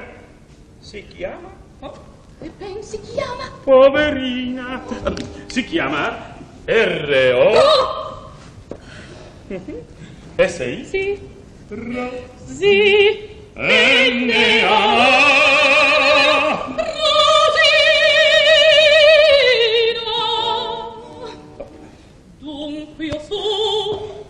[0.79, 1.51] Si chiama?
[1.81, 1.93] Oh,
[2.41, 3.45] E ben si chiama?
[3.63, 4.83] poverina!
[5.49, 6.33] Si chiama
[6.65, 7.59] R.O.
[7.59, 8.16] Oh,
[9.49, 9.81] Mhm.
[10.39, 10.85] Essei?
[10.85, 11.21] Si.
[11.71, 12.11] Ra.
[12.47, 13.31] Si.
[13.55, 14.75] Enne a.
[19.97, 20.21] Rosina.
[22.39, 24.25] Dunque io so.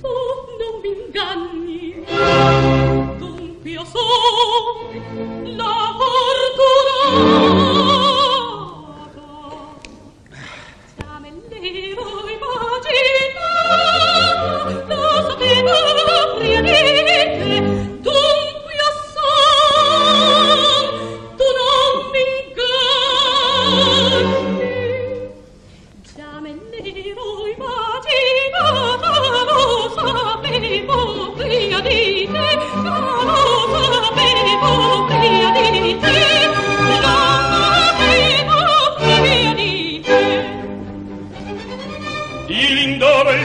[0.00, 0.12] Tu
[0.58, 2.04] non mi inganni.
[3.18, 4.00] Dunque io so.
[5.56, 7.81] La fortuna.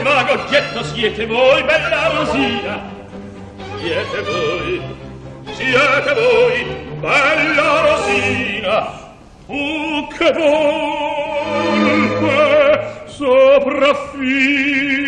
[0.08, 2.80] vago oggetto siete voi, bella Rosina.
[3.78, 4.80] Siete voi,
[5.52, 6.64] siete voi,
[6.98, 9.06] bella Rosina.
[9.46, 10.32] O che
[12.18, 15.07] dolce sopraffina.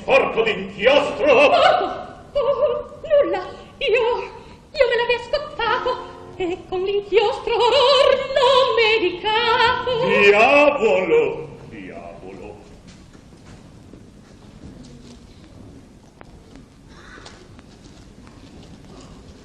[0.00, 1.26] Sporco d'inchiostro?
[1.26, 1.84] Porco!
[2.32, 3.46] Oh, nulla!
[3.78, 4.02] Io...
[4.72, 10.06] io me l'avevo scottato e con l'inchiostro l'ho medicato.
[10.06, 11.48] Diavolo!
[11.68, 12.56] Diavolo!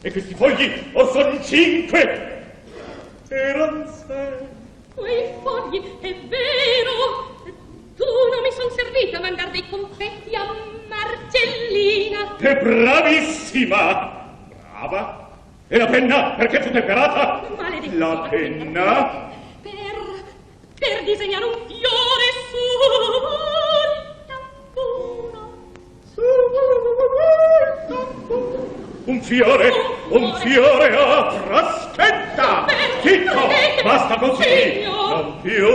[0.02, 2.32] E questi fogli, o son cinque?
[3.30, 4.48] Eran sei.
[4.94, 7.23] Quei fogli, è vero!
[8.64, 10.46] Son servita a mandar dei confetti a
[10.88, 12.38] Marcellina.
[12.38, 14.38] È bravissima!
[14.48, 15.32] Brava!
[15.68, 17.44] E la penna, perché fu temperata?
[17.58, 17.94] Maledetta.
[17.98, 19.32] La penna?
[19.62, 19.72] Per...
[20.80, 23.02] per disegnare un fiore sul
[24.28, 25.52] tamburo.
[29.04, 29.72] Un fiore,
[30.08, 32.66] un fiore a fraschetta!
[33.02, 33.50] Zitto,
[33.84, 34.84] basta così!
[34.84, 35.68] Non più,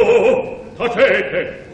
[0.75, 1.68] tacete!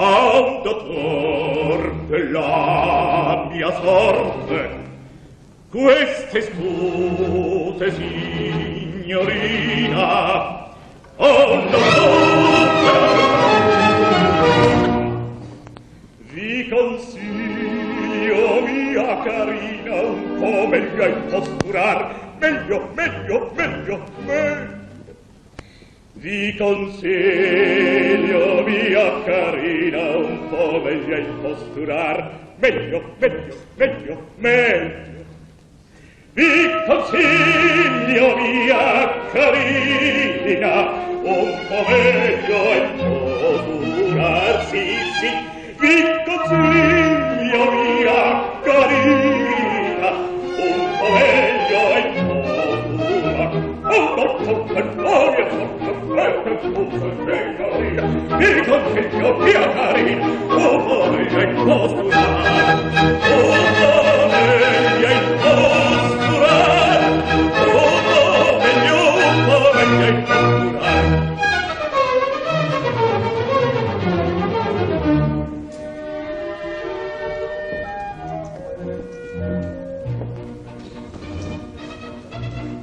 [0.00, 4.86] audator della mia sorte
[5.70, 7.92] queste scuse
[9.02, 9.56] signorina
[11.16, 12.68] oh dottor
[16.32, 24.77] vi consiglio mia carina un po' meglio a imposturar meglio, meglio, meglio, meglio.
[26.20, 27.12] Vi consiglio,
[28.66, 32.30] mia carina, un po' meglio a imposturar.
[32.56, 35.24] Meglio, meglio, meglio, meglio.
[36.32, 40.90] Vi consiglio, mia carina,
[41.22, 44.54] un po' meglio a imposturar.
[44.66, 44.84] Sì,
[45.20, 45.30] sì,
[45.78, 48.22] vi consiglio, mia
[48.64, 50.10] carina,
[50.66, 52.48] un po' meglio a imposturar.
[53.90, 55.67] Oh, no, no, no,
[56.08, 58.02] quanto sbuffo svegliarina,
[58.36, 62.78] mi confetti, oh mia carina, oh come mi hai postulat,
[63.28, 64.42] oh come
[64.98, 67.02] mi hai postulat,
[67.66, 71.16] oh come gli umore mi hai procurat.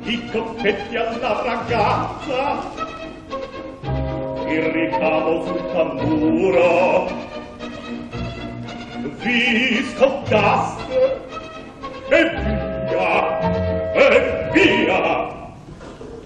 [0.07, 2.84] I confetti alla ragazza
[4.47, 7.07] il ricamo sul tamburo.
[9.21, 11.21] Vi scottaste
[12.09, 12.29] e
[12.89, 13.39] via
[13.93, 15.33] e via.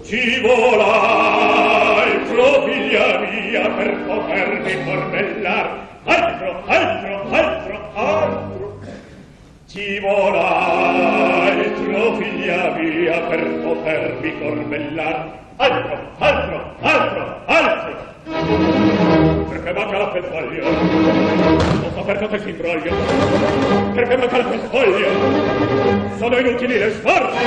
[0.02, 2.20] Ci volai
[2.64, 5.88] figlia mia per potermi formellar.
[6.04, 8.78] Altro altro altro altro.
[9.66, 11.70] Ci volai
[12.18, 15.38] figlia mia per potermi formellar.
[15.56, 18.09] Altro altro altro altro.
[18.30, 20.70] Perché manca la pentaglia?
[20.70, 22.94] Non so perché si imbroglio.
[23.92, 25.08] Perché manca la pentaglia?
[26.16, 27.38] Sono inutili le sforze.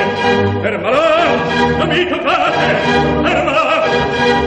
[0.61, 1.35] Fermala,
[1.77, 2.75] non mi toccate.
[3.23, 3.85] Fermala,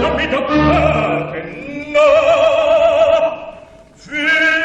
[0.00, 1.42] non mi toccate.
[1.86, 2.00] No!
[3.94, 4.55] Fino!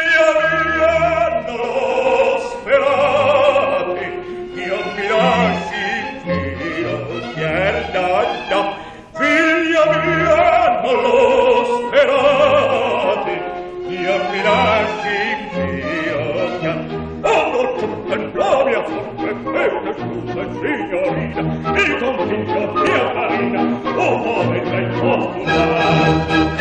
[19.98, 21.42] scusa signorina
[21.76, 23.62] mi confido mia carina
[23.98, 25.66] oh amore miei postura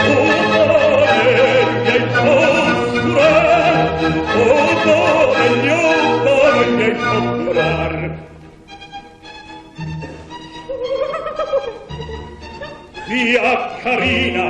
[0.09, 1.25] oh amore
[1.85, 3.31] miei postura
[4.41, 7.95] oh amore mio amore miei posturar
[13.09, 13.51] via
[13.83, 14.47] carina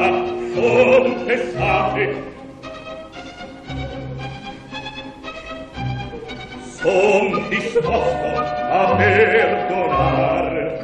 [0.54, 2.29] confessate
[6.82, 7.90] son disposto
[8.70, 10.80] a perdonar.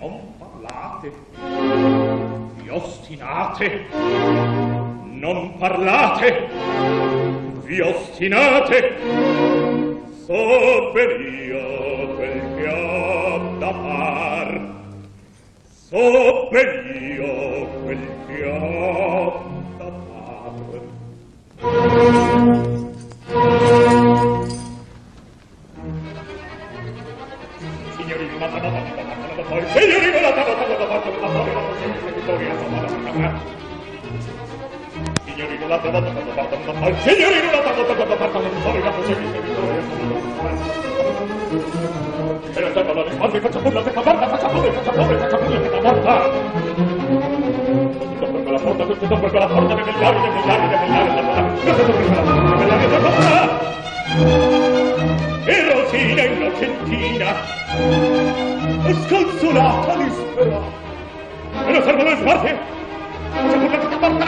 [0.00, 1.12] Non parlate,
[2.56, 3.86] vi ostinate,
[5.02, 6.48] non parlate,
[7.64, 8.96] vi ostinate,
[10.26, 14.60] so ben io quel che ho da far,
[15.88, 16.72] so ben
[17.16, 19.42] io quel che ho
[19.78, 19.90] da
[23.30, 23.95] far.
[51.66, 52.35] Gracias.
[56.86, 57.34] mattina
[58.86, 60.60] e sconsolata li spera
[61.66, 62.58] e la serva non smarte
[63.32, 64.24] c'è pur perché t'apparta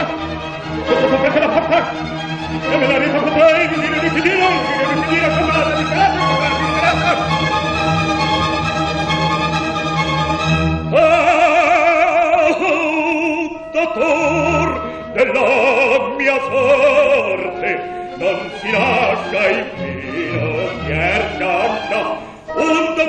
[0.87, 1.91] c'è pur perché l'apparta
[2.69, 5.35] e me la rita con te e mi dire di finire e mi dire di
[5.35, 6.11] finire di finire
[10.91, 11.29] oh
[13.71, 14.67] dottor
[15.13, 15.47] della
[16.17, 17.69] mia sorte
[18.17, 19.68] non si lascia in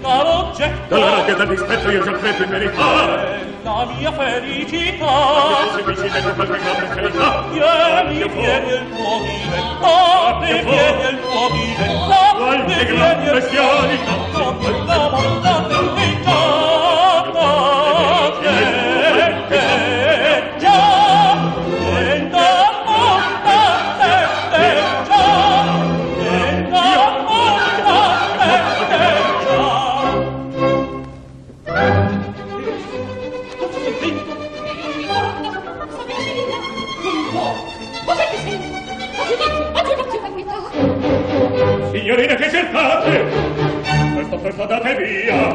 [0.00, 3.48] caro oggetto Dalla rabbia, dal dispetto io già credo in verità.
[3.62, 5.04] La mia felicità.
[5.04, 11.48] La mia felicità che qualche mia felicità Vieni, vieni il tuo dilettate Vieni il tuo
[11.52, 14.12] dilettate Quante gran bestialità.
[14.32, 15.99] Quante gran bestialità
[45.10, 45.54] via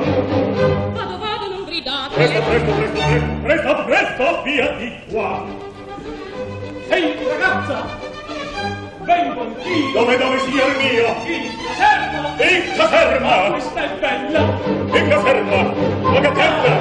[0.94, 2.16] Vado, vado, non gridate.
[2.16, 5.46] presto presto presto presto presto presto via di qua
[6.90, 7.78] Ehi, ragazza!
[9.00, 9.92] Vengo anch'io!
[9.94, 12.22] dove dove signor mio In caserma!
[12.44, 14.42] in caserma Questa è bella!
[15.00, 15.74] in caserma
[16.14, 16.74] la gazzetta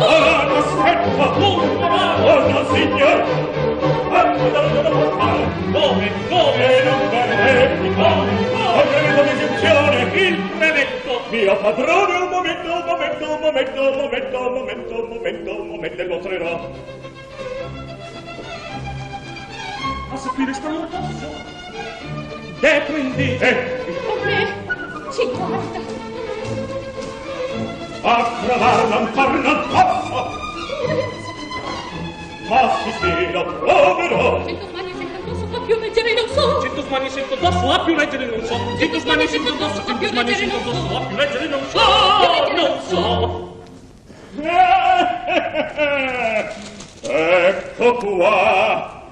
[0.00, 2.24] ah aspetta Dunque, va!
[2.24, 3.18] oh no signor
[4.10, 6.10] anche da dove devo fare Dove?
[6.28, 6.78] Dove?
[6.78, 10.99] e non verifico ho preso l'esecuzione Il brevetto!
[11.30, 15.68] via padrone un momento, un momento, un momento, un momento, un momento, un momento, un
[15.68, 16.70] momento, mostrerò.
[20.12, 21.28] A sapere sta lo posso.
[22.58, 23.84] Dentro in dite.
[24.06, 24.54] Come?
[25.12, 25.98] 50.
[28.02, 30.38] A provar non far non posso.
[32.48, 34.44] Ma si sì, lo proverò.
[34.44, 34.69] 100
[35.70, 36.62] più leggere non so.
[36.62, 38.56] Cento smanie sento addosso, a più leggere non so!
[38.76, 41.78] Cento smanie sento addosso, cento smanie sento addosso, a più leggere non so!
[42.56, 43.48] Non so!
[47.02, 49.08] ecco qua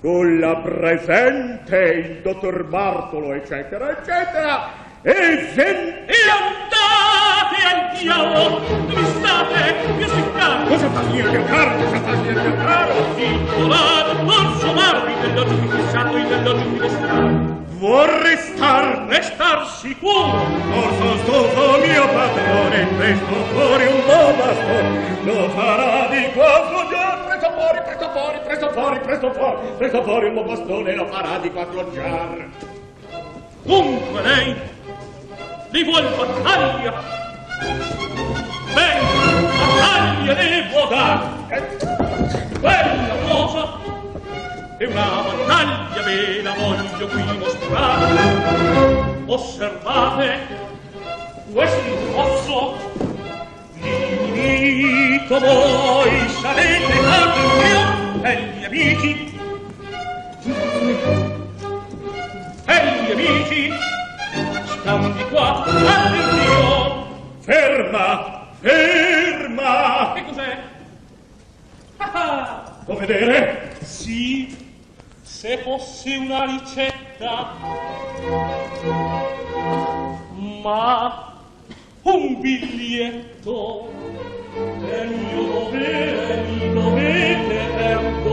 [0.00, 8.60] Culla presente il dottor Bartolo eccetera eccetera e sen- E andate al diavolo!
[8.86, 10.06] Dove state?
[10.06, 10.64] Sono caro!
[10.66, 16.28] cosa signor mio caro cosa signor mio caro Titolato, non somarvi nell'oggi qui fissato, in
[16.28, 17.64] nell'oggi qui destinato.
[17.78, 20.44] vuol restar Restar sicuro!
[20.74, 27.50] Orso stufo mio padrone, presto fuori un po' bastone, lo farà di qua sfoggiar, presto
[27.52, 31.50] fuori, presto fuori, presto fuori, presto fuori, presto fuori un po' bastone, lo farà di
[31.50, 32.48] qua sfoggiar.
[33.62, 34.56] Dunque lei
[35.70, 37.02] li vuol battaglia
[38.74, 39.00] ben
[39.58, 41.78] battaglia ne può dare
[42.60, 43.86] bella cosa
[44.78, 49.24] e una battaglia ve la voglio qui mostrare.
[49.24, 50.38] Osservate
[51.52, 52.76] questo rosso
[53.80, 59.40] dico voi sarete tanto e gli amici.
[62.66, 63.72] E gli amici.
[64.86, 67.04] Stanno di qua all'indio
[67.40, 70.58] Ferma, ferma, che cos'è?
[71.96, 73.76] Ah, ah, può vedere?
[73.80, 74.56] sì
[75.22, 77.52] se fosse una ricetta.
[80.62, 81.34] Ma
[82.02, 83.92] un biglietto.
[84.88, 88.25] È il mio dovere mi dovete perdonare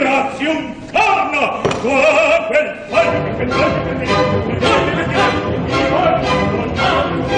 [0.00, 0.48] grazie.
[0.48, 7.28] Un corno, qua quel foglio, quel foglio, quel foglio, quel foglio, quel foglio,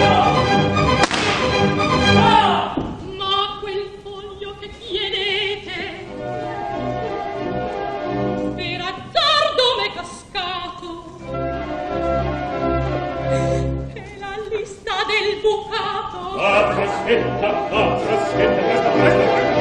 [2.14, 2.74] Ah!
[3.18, 5.76] Ma quel foglio che chiedete
[8.56, 10.90] per azzardo m'è cascato.
[13.92, 16.20] È la lista del bucato.
[16.40, 19.51] Ah, freschetta, ah, freschetta, presto, presto, presto.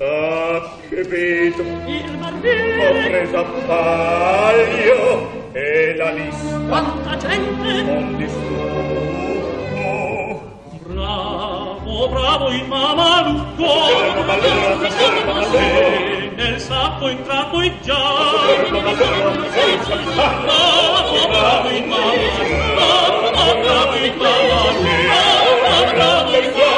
[0.00, 8.56] Ach, vedo, il barbiere, ho preso a paglio, e la lista, quanta gente, non disturbo.
[10.86, 13.88] Bravo, bravo il mamalucco,
[15.56, 17.98] e nel sacco entrato e già,
[20.44, 22.44] bravo, bravo il mamalucco,
[22.76, 24.28] bravo il mamalucco,
[26.04, 26.77] bravo il mamalucco,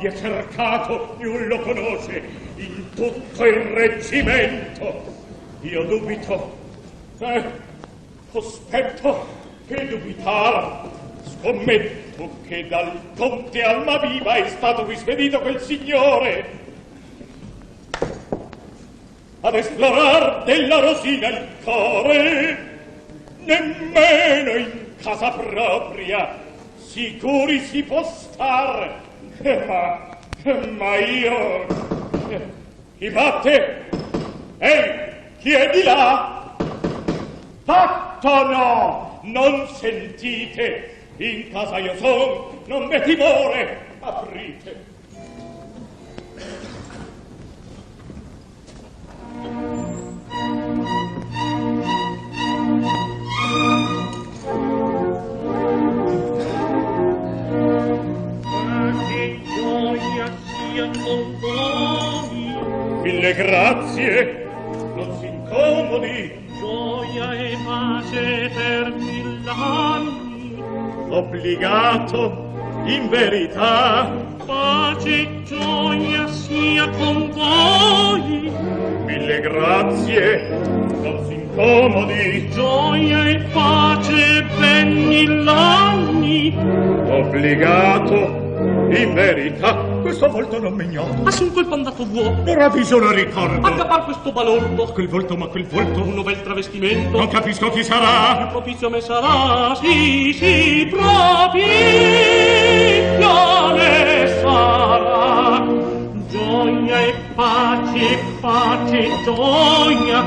[0.00, 2.22] abbia cercato più lo conosce
[2.56, 5.18] in tutto il reggimento.
[5.60, 6.56] Io dubito
[7.18, 7.44] eh,
[8.32, 9.26] aspetto
[9.66, 10.88] che dubitare
[11.24, 16.58] scommetto che dal conte Almaviva è stato rispedito quel signore
[19.42, 22.58] ad esplorar della rosina il core
[23.44, 24.70] nemmeno in
[25.02, 26.38] casa propria
[26.76, 28.99] sicuri si può star
[29.42, 30.18] ma,
[30.76, 31.66] ma io...
[32.98, 33.84] Chi batte?
[34.58, 36.54] Ehi, chi è di là?
[37.64, 39.20] Tatto no!
[39.22, 40.96] Non sentite!
[41.16, 43.79] In casa io son, non me timore!
[63.02, 64.46] Mille grazie
[64.94, 66.38] non si incomodi.
[66.58, 70.62] Gioia e pace per mill'anni
[71.08, 72.52] obbligato
[72.84, 74.10] in verità.
[74.44, 78.52] Pace e gioia sia con voi.
[79.06, 80.48] Mille grazie
[81.02, 82.50] non si incomodi.
[82.50, 86.54] Gioia e pace per mill'anni
[87.08, 88.38] obbligato
[88.90, 89.79] in verità
[90.10, 92.42] questo volto non mi ignoto ah sul colpo andato vuoto.
[92.42, 93.66] Non ravviso non ricordo.
[93.66, 94.86] A capar questo balordo.
[94.86, 96.02] Quel volto ma quel volto.
[96.02, 97.16] Un bel travestimento.
[97.16, 98.42] Non capisco chi sarà.
[98.42, 99.74] Il propizio me sarà.
[99.76, 101.68] Sì sì propizio
[103.76, 105.64] me sarà.
[106.28, 110.24] Gioia e pace pace gioia.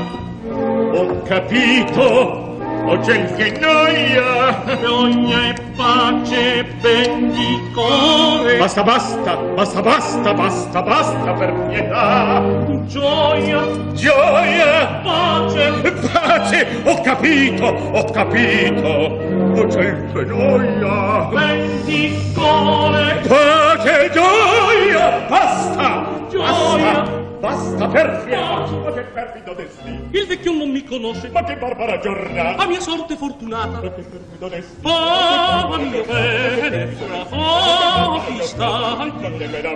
[0.94, 2.43] Ho capito
[2.86, 4.62] o gel che noia.
[4.86, 12.42] Ogni e pace ben di core Basta, basta, basta, basta, basta, basta per pietà.
[12.86, 13.60] Gioia,
[13.92, 15.00] Gioia.
[15.02, 15.72] pace.
[16.12, 18.88] Pace, ho capito, ho capito.
[18.88, 21.28] O gel che noia.
[21.32, 26.06] Ben di core Pace, gioia, basta.
[26.28, 26.92] Gioia.
[26.92, 31.98] Basta, vasta perfida Ma che perfido destino Il vecchio non mi conosce Ma che barbara
[31.98, 38.68] giornata A mia sorte fortunata Ma che perfido destino Mamma mia benedetta Conquista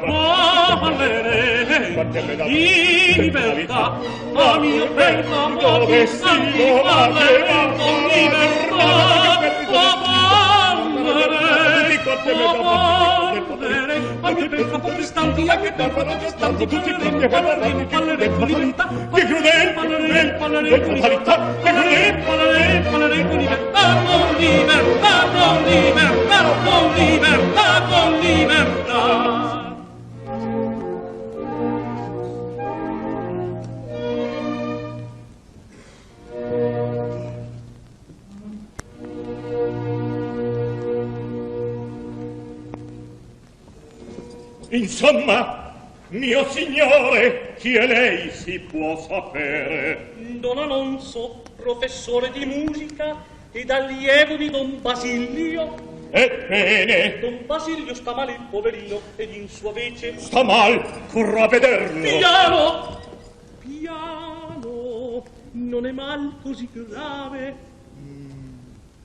[0.06, 1.94] Ma valere
[2.46, 3.98] Di libertà
[4.32, 9.28] La mia bella conquista Di valere con libertà Ma
[11.04, 13.97] valere Ma valere
[14.28, 20.98] Anche protestanti, anche per protestanti, tutti primi e ballerini, ballerini, qualità, che crudele, ballerini, ballerini,
[20.98, 29.67] qualità, che crudele, ballerini, ballerini, libertà, con libertà, con libertà, con libertà, con libertà.
[44.70, 45.72] Insomma,
[46.08, 50.12] mio signore, chi è lei si può sapere?
[50.40, 53.16] Don Alonso, professore di musica
[53.50, 55.86] ed allievo di Don Basilio.
[56.10, 61.48] Ebbene, Don Basilio sta male il poverino ed in sua vece sta mal, corro a
[61.48, 62.00] vederlo.
[62.00, 63.00] piano,
[63.60, 67.56] piano, non è mal così grave.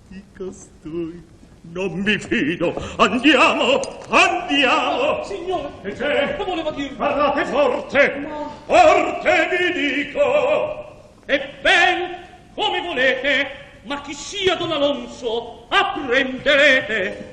[0.10, 1.33] Di costui
[1.72, 2.74] non mi fido.
[2.98, 3.80] Andiamo,
[4.10, 5.24] andiamo.
[5.24, 6.36] Signore, E c'è?
[6.36, 6.96] che voleva dir?
[6.96, 8.28] Parlate forte,
[8.66, 10.92] forte vi dico.
[11.26, 12.18] Ebben,
[12.54, 13.48] come volete,
[13.84, 17.32] ma chi sia Don Alonso, apprenderete.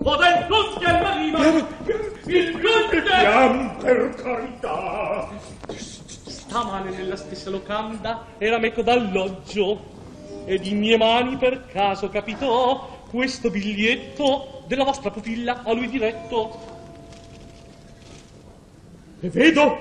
[0.00, 1.38] Il conte all'arriva,
[2.26, 5.28] il conte Pian per carità.
[5.76, 9.96] sta male nella stessa locanda, era meco d'alloggio,
[10.46, 16.76] ed in mie mani per caso capitò questo biglietto della vostra pupilla a lui diretto.
[19.20, 19.78] E vedo,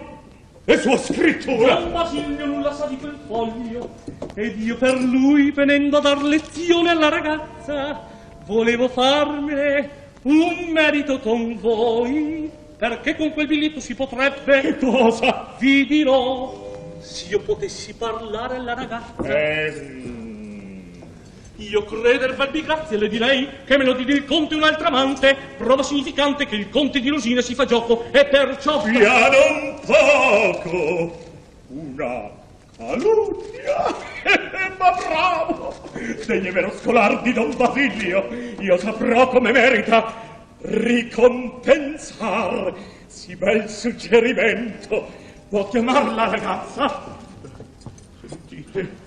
[0.64, 1.76] è sua scrittura.
[1.76, 3.90] Don Basilio nulla sa di quel foglio,
[4.34, 8.02] ed io per lui, venendo a dar lezione alla ragazza,
[8.46, 9.90] volevo farmene
[10.24, 14.62] un merito con voi, perché con quel biglietto si potrebbe...
[14.62, 15.56] Che cosa?
[15.60, 19.24] Vi dirò, se io potessi parlare alla ragazza.
[19.24, 20.27] Ehm...
[21.58, 25.36] Io creder farvi grazie le direi che me lo dì il conte un altro amante,
[25.58, 28.84] prova significante che il conte di Rosina si fa gioco e perciò...
[28.84, 31.18] Piano un poco.
[31.70, 32.30] Una
[32.78, 33.96] calunnia.
[34.78, 35.74] Ma bravo!
[36.26, 38.28] Degli vero scolar di Don Basilio,
[38.60, 40.14] io saprò come merita
[40.60, 42.76] ricompensar
[43.08, 45.08] si bel suggerimento.
[45.50, 47.16] Può chiamar la ragazza?
[48.28, 49.07] Sentite,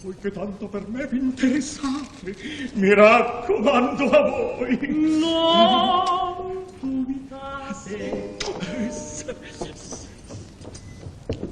[0.00, 2.36] voi che tanto per me vi interessate,
[2.74, 4.78] mi raccomando a voi.
[5.18, 8.36] Non dubitate.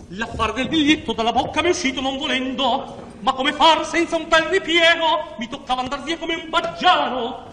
[0.08, 4.28] L'affare del biglietto dalla bocca mi è uscito non volendo, ma come far senza un
[4.28, 5.34] tal ripiego?
[5.38, 7.44] Mi toccava andar via come un baggiano.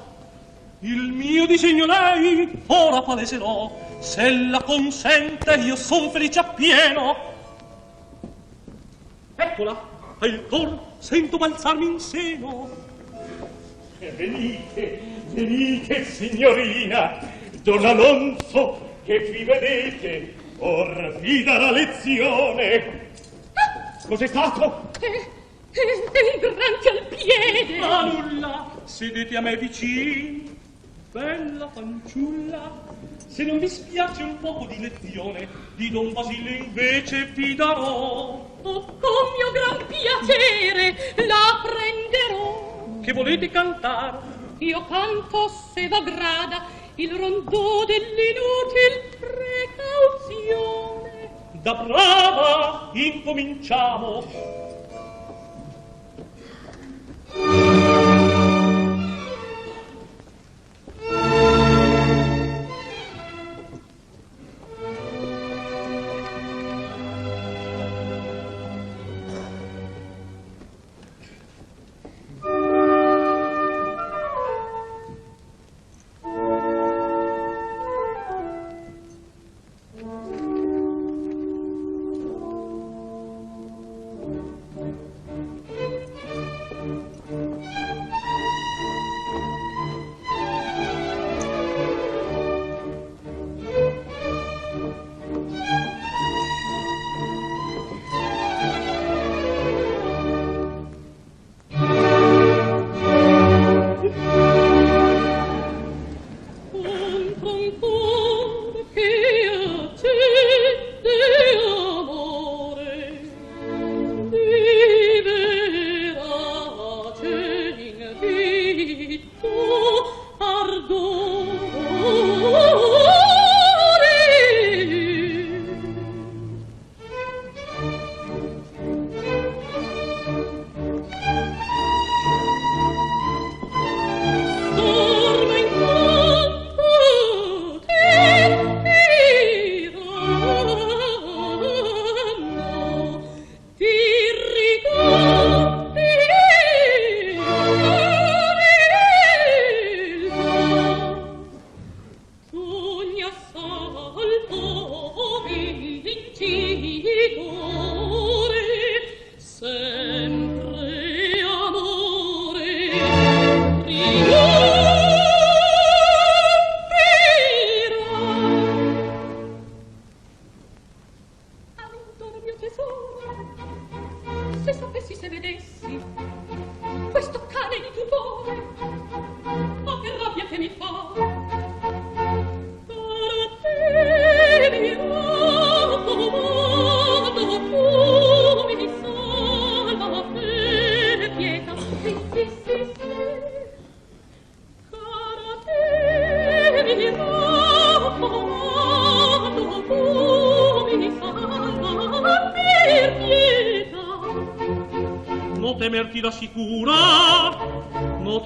[0.82, 7.16] Il mio disegno lei ora paleserò, se la consente io son felice appieno.
[9.36, 12.70] Eccola, al cor sento balzarmi in seno.
[14.00, 17.20] E venite, venite, signorina,
[17.62, 23.12] Don Alonso, che vi vedete, or vi darà lezione.
[24.06, 24.92] Cos'è stato?
[25.00, 27.80] È, è, è un granchio al piede.
[27.80, 30.58] Ma nulla, sedete a me vicini,
[31.12, 32.82] bella fanciulla.
[33.28, 38.53] Se non vi spiace un poco di lezione, di Don Basilio invece vi darò.
[38.66, 40.96] Oh, con mio gran piacere
[41.28, 43.02] la prenderò.
[43.02, 44.22] Che volete cantar?
[44.60, 46.64] Io canto se v'aggrada
[46.96, 51.30] il rondò dell'inutil precauzione.
[51.52, 54.24] Da brava incominciamo.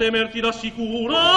[0.08, 1.27] temer ti rassicuro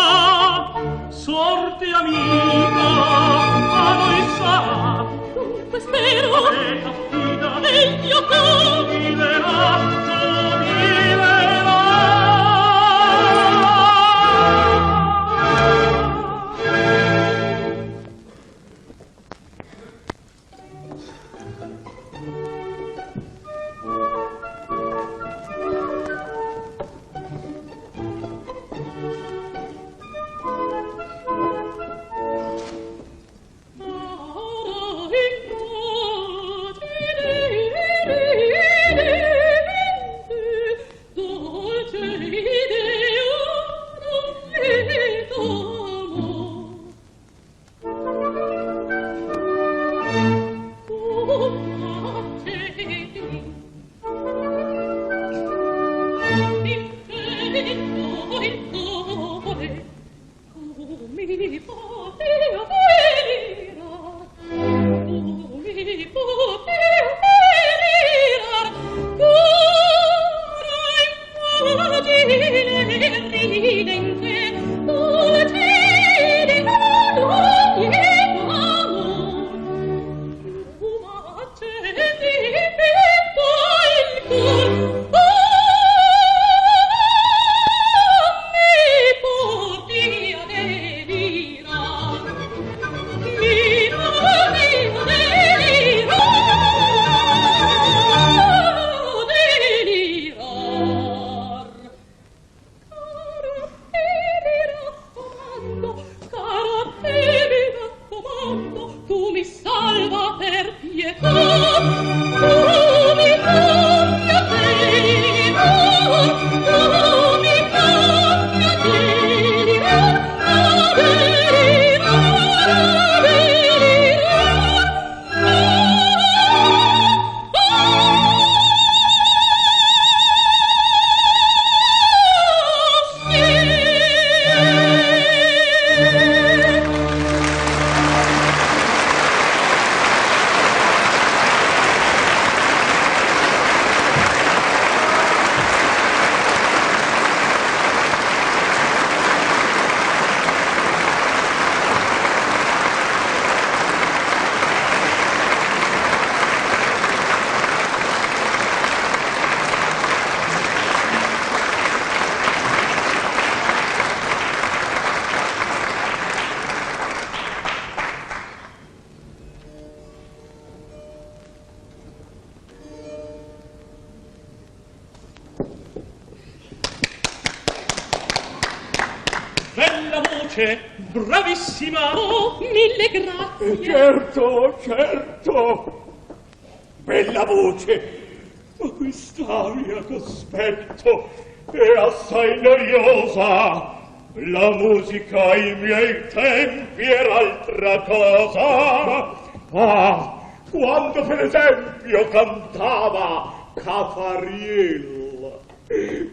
[202.31, 205.61] cantava Cafariello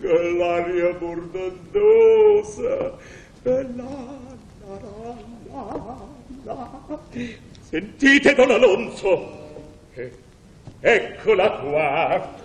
[0.01, 2.97] con l'aria bordandosa
[3.43, 4.07] e la,
[4.67, 4.81] la,
[6.45, 6.71] la,
[7.69, 9.29] Sentite, don Alonso,
[10.81, 12.37] eccola qua.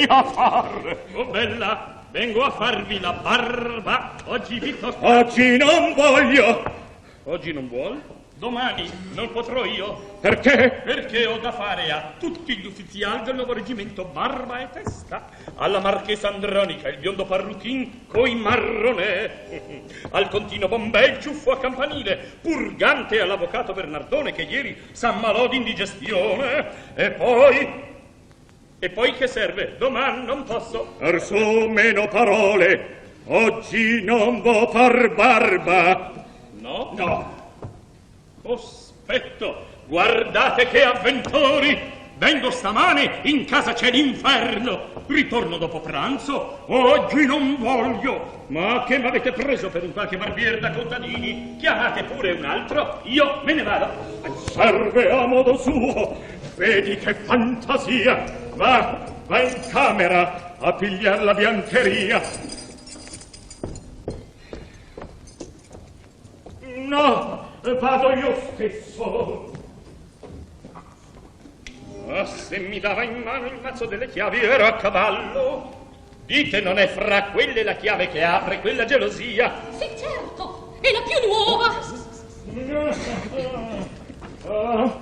[0.00, 0.96] Vieni a far?
[1.14, 4.14] Oh, bella, vengo a farvi la barba.
[4.26, 5.18] Oggi vi tocca.
[5.18, 6.78] Oggi non voglio.
[7.24, 8.00] Oggi non vuol?
[8.36, 10.16] Domani non potrò io.
[10.18, 10.80] Perché?
[10.82, 15.28] Perché ho da fare a tutti gli ufficiali del nuovo reggimento barba e testa.
[15.56, 19.82] Alla marchesa Andronica il biondo parrucchin coi marronè.
[20.12, 22.38] Al continuo Bombè il ciuffo a campanile.
[22.40, 26.94] Purgante all'avvocato Bernardone che ieri s'ammalò d'indigestione.
[26.94, 27.88] E poi...
[28.82, 29.74] E poi che serve?
[29.76, 30.94] Domani non posso.
[31.00, 32.96] Arso meno parole.
[33.26, 36.12] Oggi non vo far barba.
[36.60, 36.90] No?
[36.96, 37.34] No.
[38.42, 41.78] Cospetto, guardate che avventori!
[42.16, 45.04] Vengo stamane, in casa c'è l'inferno.
[45.06, 46.60] Ritorno dopo pranzo.
[46.66, 48.44] Oggi non voglio.
[48.46, 51.56] Ma che m'avete preso per un qualche barbiere da contadini?
[51.58, 53.88] Chiamate pure un altro, io me ne vado.
[54.50, 56.16] Serve a modo suo.
[56.56, 58.48] Vedi che fantasia.
[58.60, 62.20] Va, va in camera a pigliar la biancheria.
[66.76, 69.50] No, vado io stesso.
[72.06, 75.78] Ah, se mi dava in mano il mazzo delle chiavi ero a cavallo.
[76.26, 79.54] Dite, non è fra quelle la chiave che apre quella gelosia?
[79.70, 81.78] Sì, certo, è la più nuova.
[84.46, 84.98] Ah,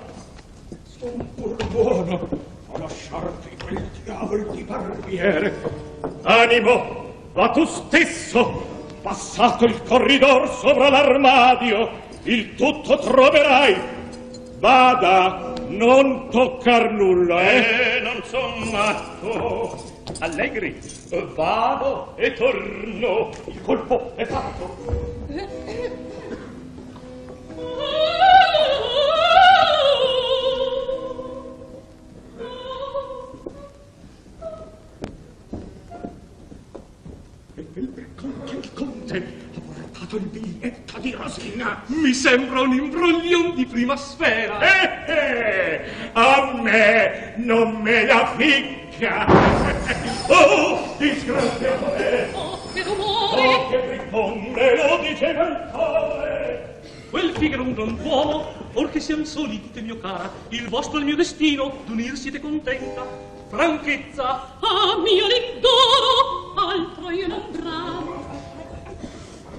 [0.97, 5.53] son pur buono lasciarti quel diavolo di barbiere.
[6.23, 11.89] Animo, va tu stesso, passato il corridor sopra l'armadio,
[12.23, 13.97] il tutto troverai.
[14.59, 17.57] Bada, non toccar nulla, eh?
[17.57, 19.97] eh non son matto.
[20.19, 20.77] Allegri,
[21.33, 23.29] vado e torno.
[23.45, 24.77] Il colpo è fatto.
[25.29, 25.68] Eh,
[40.09, 41.83] portato il biglietto di Rosina.
[41.87, 44.59] Mi sembra un imbroglion di prima sfera.
[44.59, 45.81] Eh, eh,
[46.13, 49.27] a me non me la ficca.
[50.31, 52.29] Oh, disgraziatore!
[52.33, 53.67] Oh, che Oh, rumore!
[53.71, 56.81] che briccone, lo diceva il cuore!
[57.09, 61.05] Quel Figaro un grand'uomo, or che siam soli, dite mio cara, il vostro è il
[61.07, 63.07] mio destino, d'unir siete contenta.
[63.49, 68.18] Franchezza, Ah, mio lindoro, altro io non bramo.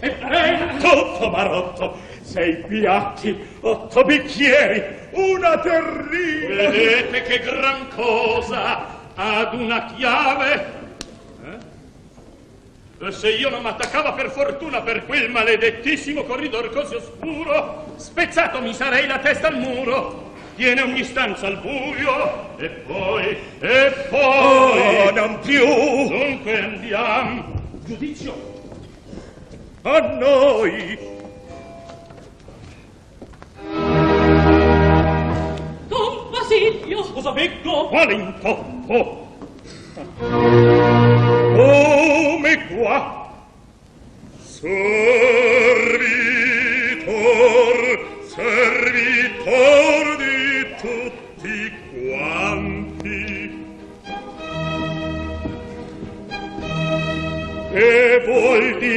[0.03, 6.71] E ben tutto marotto, sei piatti, otto bicchieri, una terrina!
[6.71, 10.79] vedete che gran cosa ad una chiave.
[12.99, 13.13] Eh?
[13.13, 19.07] Se io non m'attaccava per fortuna per quel maledettissimo corridor così oscuro, spezzato mi sarei
[19.07, 20.29] la testa al muro.
[20.57, 25.07] Tiene ogni stanza al buio, e poi, e poi...
[25.07, 25.65] Oh, non più!
[26.09, 27.45] Dunque andiamo.
[27.85, 28.50] Giudizio.
[29.83, 30.99] A noi!
[35.89, 37.89] Don Basilio, Cosa veggo?
[37.89, 39.29] Quale intoppo?
[41.57, 43.33] Come qua?
[44.43, 44.79] Servitor,
[48.27, 53.31] servitor di tutti quanti.
[57.73, 58.10] Che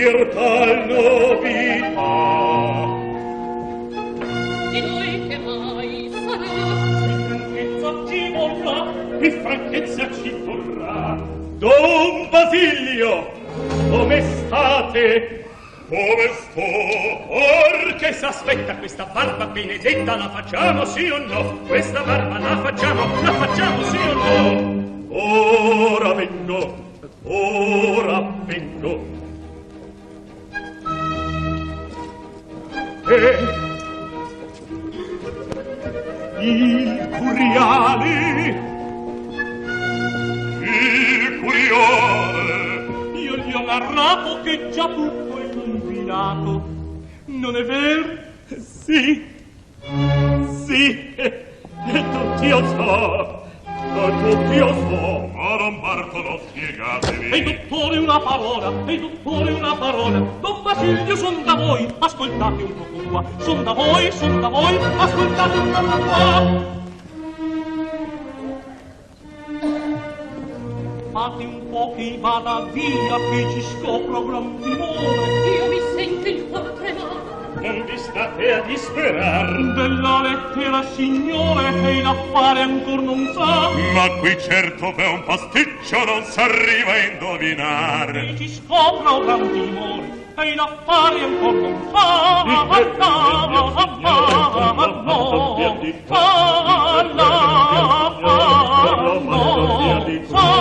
[0.03, 2.01] virtual novità.
[4.71, 6.57] Di noi che mai sarà,
[7.07, 8.77] di franchezza ci vorrà,
[9.19, 11.17] di franchezza ci vorrà.
[11.57, 13.31] Don Basilio,
[13.89, 15.45] come state?
[15.87, 16.61] Come sto?
[17.29, 21.59] Or che s'aspetta questa barba benedetta, la facciamo sì o no?
[21.67, 24.81] Questa barba la facciamo, la facciamo sì o no?
[25.15, 26.75] Ora vengo,
[27.23, 29.22] ora vengo,
[33.05, 33.37] e
[36.39, 38.71] il curiale
[40.61, 43.19] il curiale.
[43.19, 46.69] Io gli ho narrato che già tutto è combinato.
[47.25, 48.17] Non è vero?
[48.57, 49.31] sì.
[50.65, 51.13] Sì.
[51.15, 53.42] E tutti io so.
[53.93, 57.29] da tutti io so ma non partono, spiegatevi.
[57.29, 60.19] E dottore una parola e dottore una parola.
[60.41, 63.23] Don Basilio son da voi ascoltate un poco qua.
[63.39, 66.81] Son da voi son da voi ascoltate un poco qua.
[71.11, 75.57] Fate un po' che vada via, che ci scopro gran timore.
[75.57, 76.72] Io mi sento il cuore
[77.63, 79.47] Con vi state a disperar.
[79.73, 83.69] Della lettera signore che in affare ancor non sa.
[83.93, 88.17] Ma qui certo per un pasticcio non s'arriva a indovinar.
[88.17, 90.03] E ci scopra un gran timore
[90.35, 92.43] e in affare ancor non sa.
[92.43, 95.55] Ma va va va ma no
[96.05, 96.25] fa
[97.13, 98.19] la fa
[98.91, 99.21] no
[100.29, 100.51] fa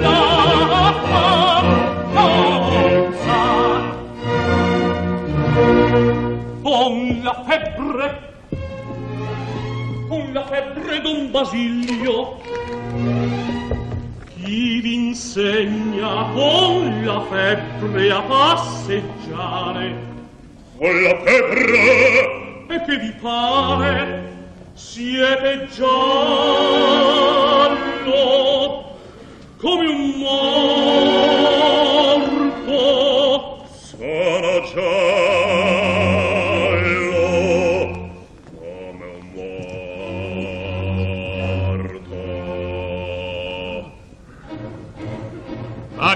[0.00, 1.49] la fa
[6.70, 8.06] Con la febbre,
[10.08, 12.40] con la febbre d'un Basilio,
[14.36, 19.96] chi vi insegna con la febbre a passeggiare?
[20.78, 24.30] Con la febbre, E che vi pare?
[24.74, 25.90] Siete giallo
[29.58, 31.09] come un morto.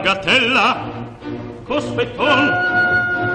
[0.04, 0.76] bagatella
[1.64, 2.52] cospetton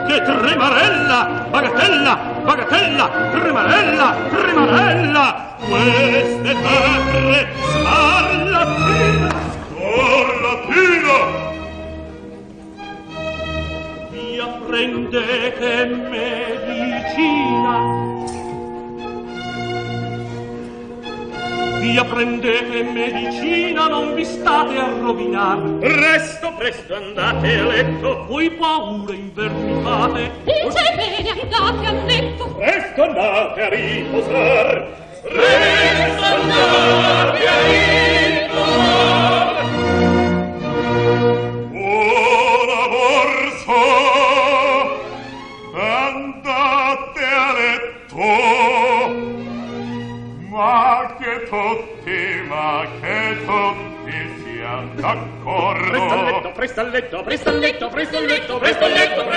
[0.08, 2.14] che tremarella bagatella
[2.44, 5.48] bagatella tremarella tremarella.
[5.60, 9.30] Queste terre scarlatina
[9.74, 11.18] scarlatina
[14.12, 17.74] via prendete medicina
[21.80, 25.58] Via prendete medicina, non vi state a rovinar.
[25.80, 28.26] Resto presto andate a letto.
[28.28, 30.30] Voi paure invermitate.
[30.44, 32.48] Dice bene, andate a letto.
[32.56, 35.09] Presto andate a riposar.
[56.80, 59.29] Presto al letto, presto al letto, presto al letto, presto al letto.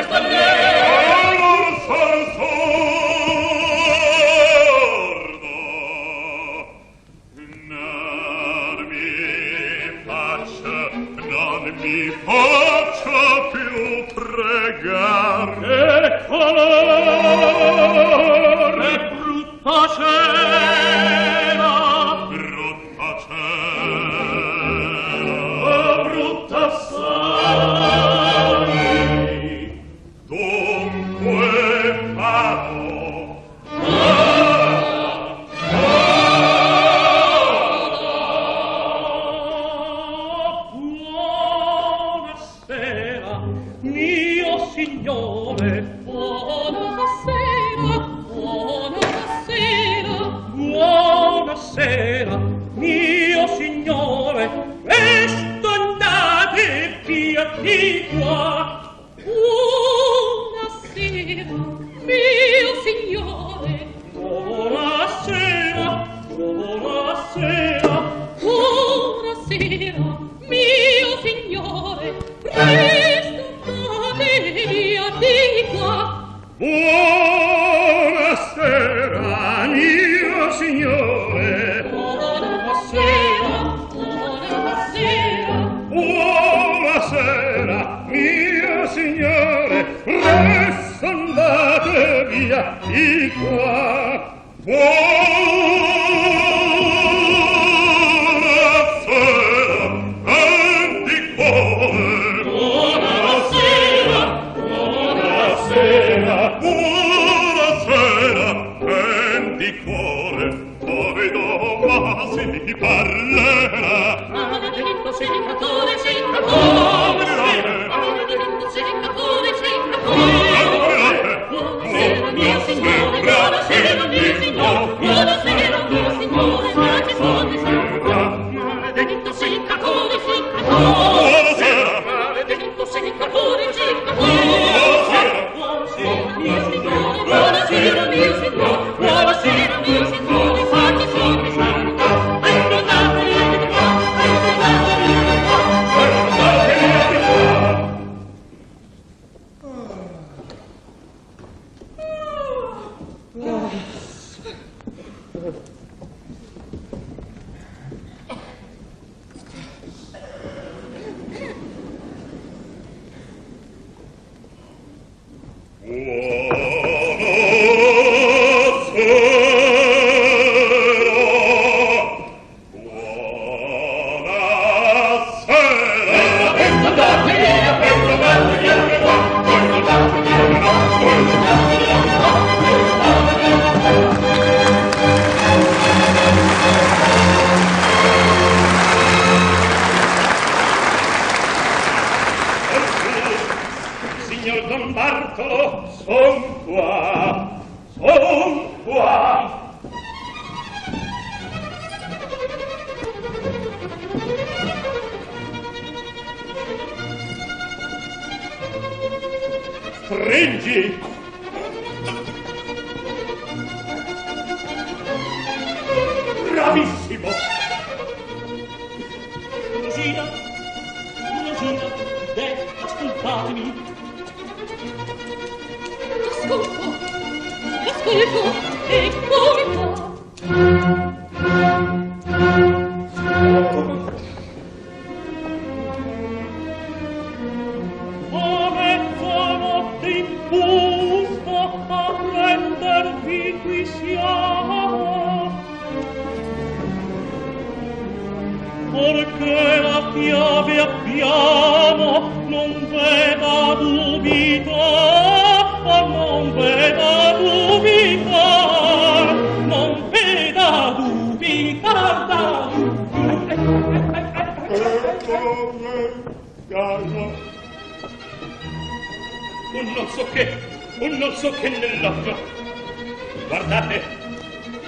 [273.52, 274.02] guardate,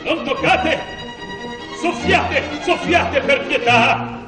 [0.04, 0.78] non toccate,
[1.82, 4.22] soffiate, soffiate per pietà.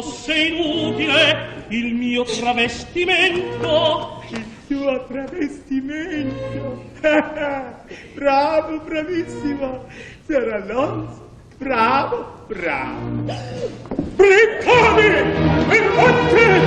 [0.00, 4.22] Fosse inutile il mio travestimento.
[4.30, 6.84] Il tuo travestimento.
[8.14, 9.86] bravo, bravissimo.
[10.24, 11.26] Sir Alonso.
[11.56, 13.24] Bravo, bravo.
[14.14, 15.08] Bricconi!
[15.66, 16.60] Bricconi!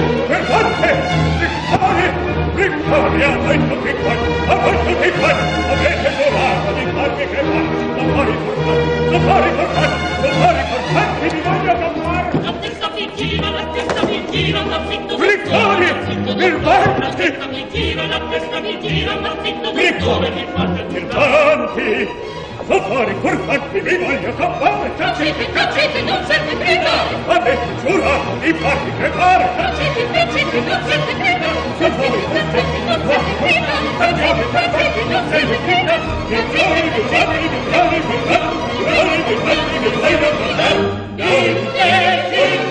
[2.53, 3.23] Bricconi!
[3.23, 4.31] A voi tutti quanti!
[4.47, 5.61] A voi tutti quanti!
[5.71, 7.79] Avete giurato di farmi crepare!
[7.95, 9.15] Affari portanti!
[9.15, 10.27] Affari portanti!
[10.27, 11.29] Affari portanti!
[11.29, 12.79] Vi voglio campare!
[13.15, 15.93] gira la testa mi gira la fitto Briccone
[16.35, 20.29] Virvanti La mi gira la testa mi gira ma fitto Briccone
[20.89, 22.07] Virvanti
[22.65, 26.91] Vo fuori curvanti vi voglio campare Tacete, tacete, non sente grida
[27.25, 31.47] A me giurato di farti crepare Tacete, tacete, non sente grida
[31.77, 35.95] Se fuori curvanti non sente grida Tacete, tacete, non sente grida
[36.29, 40.61] Tacete, tacete, non sente grida Tacete, tacete, non sente grida Tacete, tacete, non sente
[41.15, 42.70] grida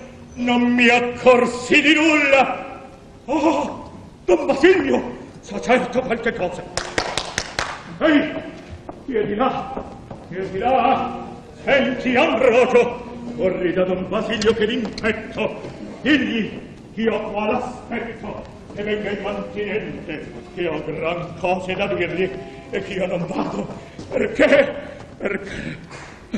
[0.33, 2.89] non mi accorsi di nulla.
[3.25, 3.91] Oh,
[4.25, 6.63] Don Basilio, so certo qualche cosa.
[7.99, 8.33] Ehi,
[9.05, 9.73] tieni là,
[10.29, 11.27] tieni là,
[11.63, 13.03] senti Ambrogio,
[13.35, 15.61] corri da Don Basilio che d'impetto,
[16.01, 16.59] digli
[16.93, 18.43] che io qua l'aspetto
[18.73, 22.29] che venga il mantinente, che ho gran cose da dirgli
[22.69, 23.67] e che io non vado,
[24.09, 24.73] perché,
[25.17, 25.77] perché,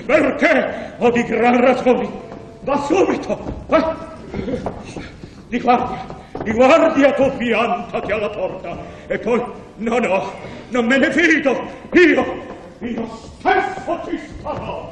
[0.05, 0.93] perché?
[0.97, 2.31] Ho di gran ragioni.
[2.63, 4.15] Va subito, va,
[5.47, 6.05] di guardia,
[6.43, 8.77] di guardia tu piantati alla porta,
[9.07, 9.43] e poi,
[9.75, 10.31] no, no,
[10.69, 11.51] non me ne fido,
[11.91, 12.43] io,
[12.79, 13.07] io
[13.39, 14.91] stesso ci starò.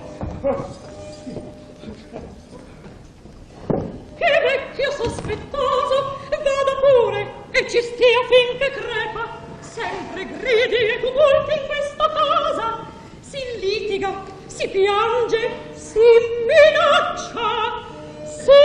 [4.17, 9.39] Che vecchio sospettoso, vada pure e ci stia finché crepa.
[9.59, 12.85] Sempre gridi e tumulti in questa casa.
[13.21, 14.23] Si litiga,
[14.61, 15.99] si piange, si
[16.45, 17.83] minaccia.
[18.23, 18.61] Sì,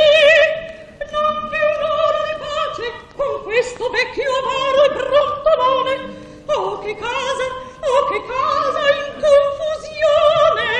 [1.11, 5.95] non più un'ora di pace con questo vecchio amaro e brontolone.
[6.47, 7.47] Oh, che casa,
[7.81, 10.77] oh, che casa in confusione.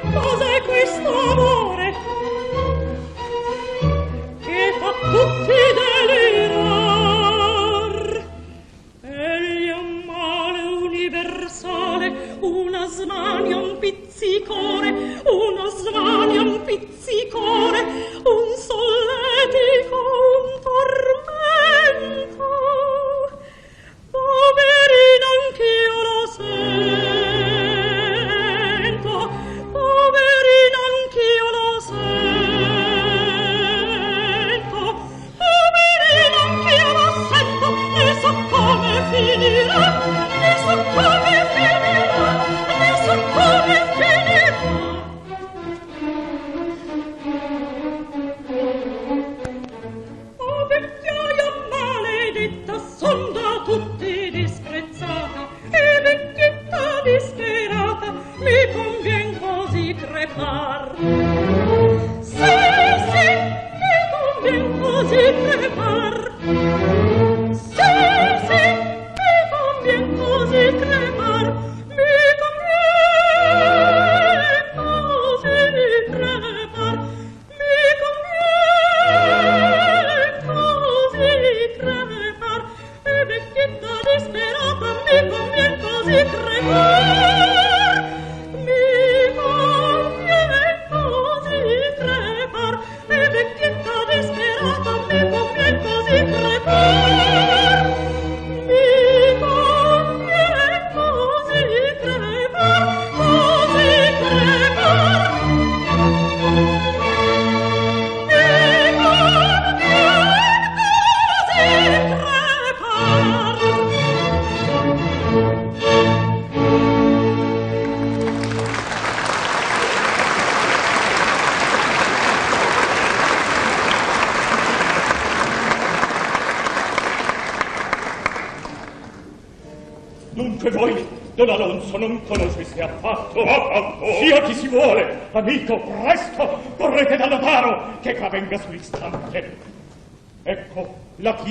[0.00, 0.61] cose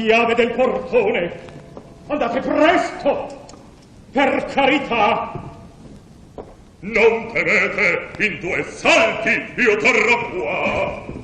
[0.02, 1.32] chiave del portone.
[2.08, 3.40] Andate presto!
[4.12, 5.50] Per carità!
[6.80, 11.20] Non temete, in due salti io torno qua!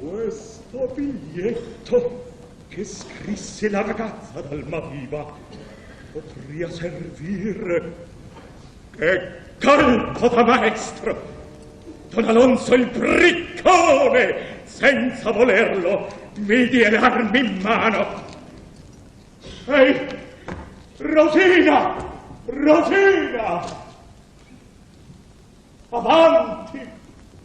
[0.00, 2.32] Questo biglietto
[2.68, 5.32] che scrisse la ragazza d'Almaviva
[6.12, 7.92] potria servir.
[8.96, 11.43] Che colpo da maestro!
[12.14, 18.06] Don Alonso il briccone, senza volerlo, mi die l'armi in mano.
[19.66, 20.06] Ehi,
[20.98, 21.96] Rosina!
[22.44, 23.64] Rosina!
[25.88, 26.88] Avanti!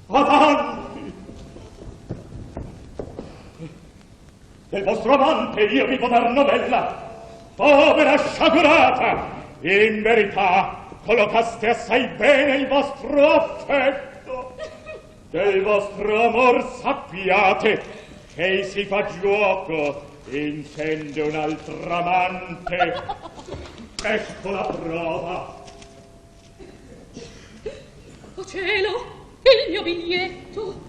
[0.05, 1.13] Avanti!
[4.69, 7.23] Del vostro amante io vi può dar novella,
[7.55, 14.08] povera sciagurata in verità collocaste assai bene il vostro affetto
[15.29, 17.81] del vostro amor sappiate
[18.33, 23.03] che si fa giuoco intende un altro amante
[24.03, 25.63] ecco la prova.
[28.35, 30.87] Oh cielo il mio biglietto.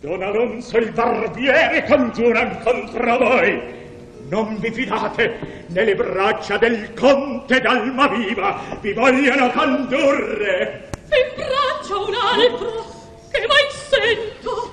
[0.00, 3.80] Don Alonso il barbiere congiuran contro voi.
[4.28, 8.60] Non vi fidate nelle braccia del conte d'Almaviva.
[8.80, 10.90] Vi vogliono condurre.
[11.10, 13.01] In braccia un altro
[13.32, 14.72] che mai sento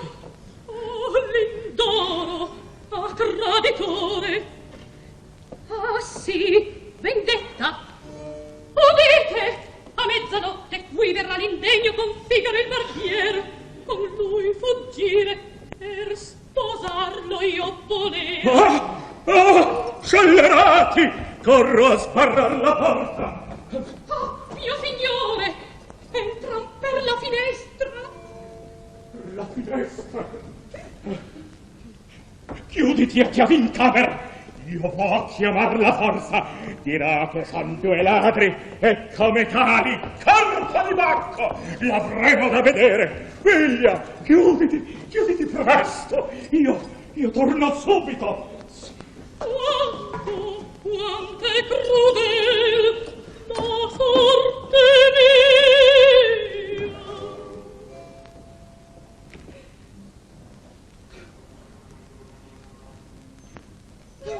[0.66, 2.50] oh l'indoro
[2.90, 4.46] ah traditore
[5.70, 7.80] ah sì vendetta
[8.74, 13.44] udite a mezzanotte qui verrà l'indegno con Figaro il barbiere
[13.86, 15.40] con lui fuggire
[15.78, 18.98] per sposarlo io volevo ah!
[19.26, 21.12] Oh, scellerati!
[21.44, 23.58] Corro a sbarrar la porta!
[24.08, 25.54] Oh, mio signore!
[26.12, 27.99] Entra per la finestra!
[29.34, 30.26] la finestra.
[32.68, 34.28] Chiuditi e chiavi in camera.
[34.66, 36.46] Io vo' chiamar la forza.
[36.84, 43.32] Dirà che son due ladri e come tali, carta di bacco, l'avremo da vedere.
[43.42, 46.30] Figlia, chiuditi, chiuditi presto.
[46.52, 46.80] Io,
[47.14, 48.58] io torno subito.
[49.38, 53.14] Quanto, quanto è crudel
[53.48, 54.78] la sorte
[55.16, 56.59] mia.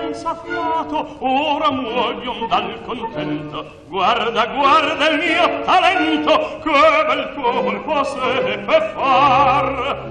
[0.00, 3.82] senza fiato ora muoio dal contento.
[3.88, 6.70] Guarda guarda il mio talento che
[7.06, 10.08] bel colpo se fe far.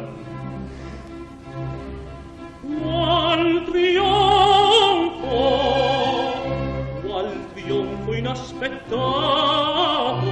[2.61, 5.37] Qual trionfo
[7.01, 10.28] qual trionfo inaspettato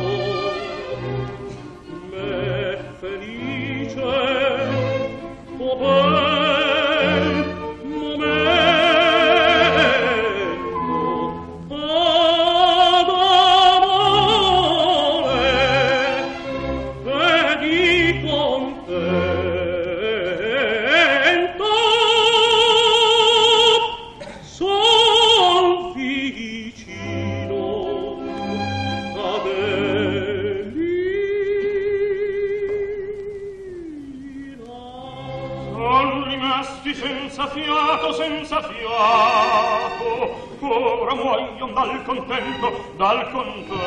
[41.77, 43.77] dal contento, dal contento.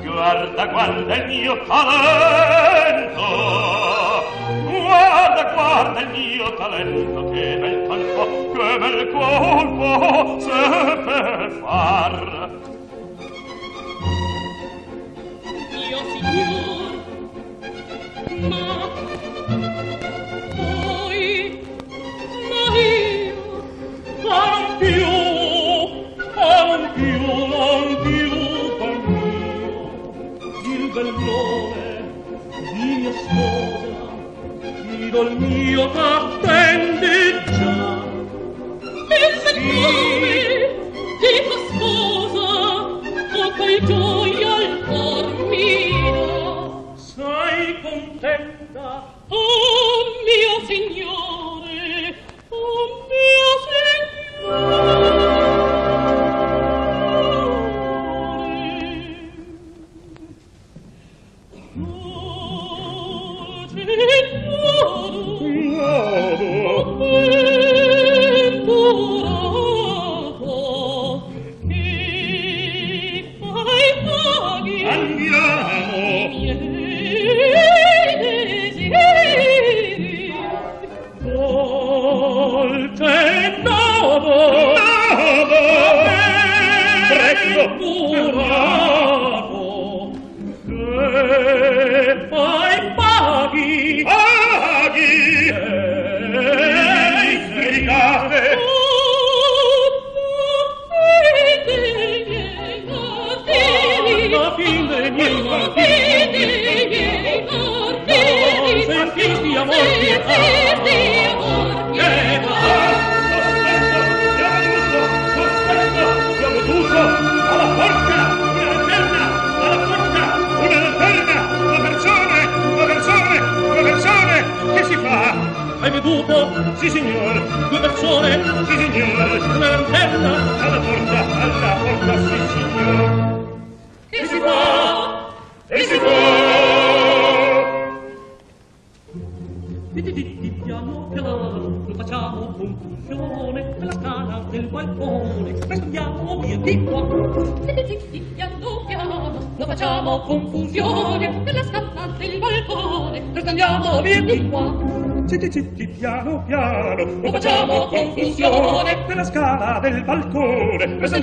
[0.02, 3.26] guarda, guarda il mio talento.
[4.64, 12.33] Guarda, guarda il mio talento, che bel colpo, che bel colpo, se per far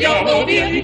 [0.02, 0.81] 要我命。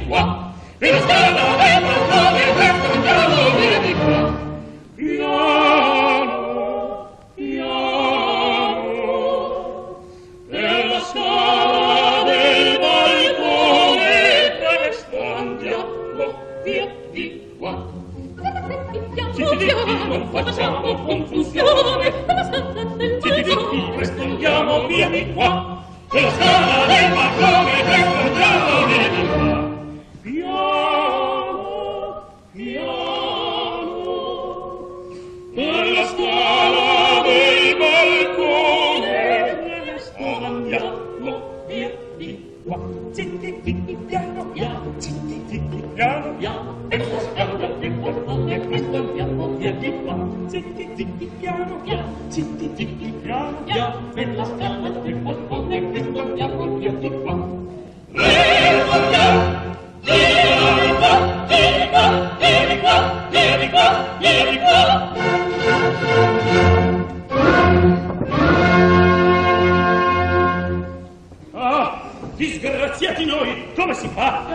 [71.54, 72.02] Ah,
[72.36, 74.46] disgraziati noi, come si fa?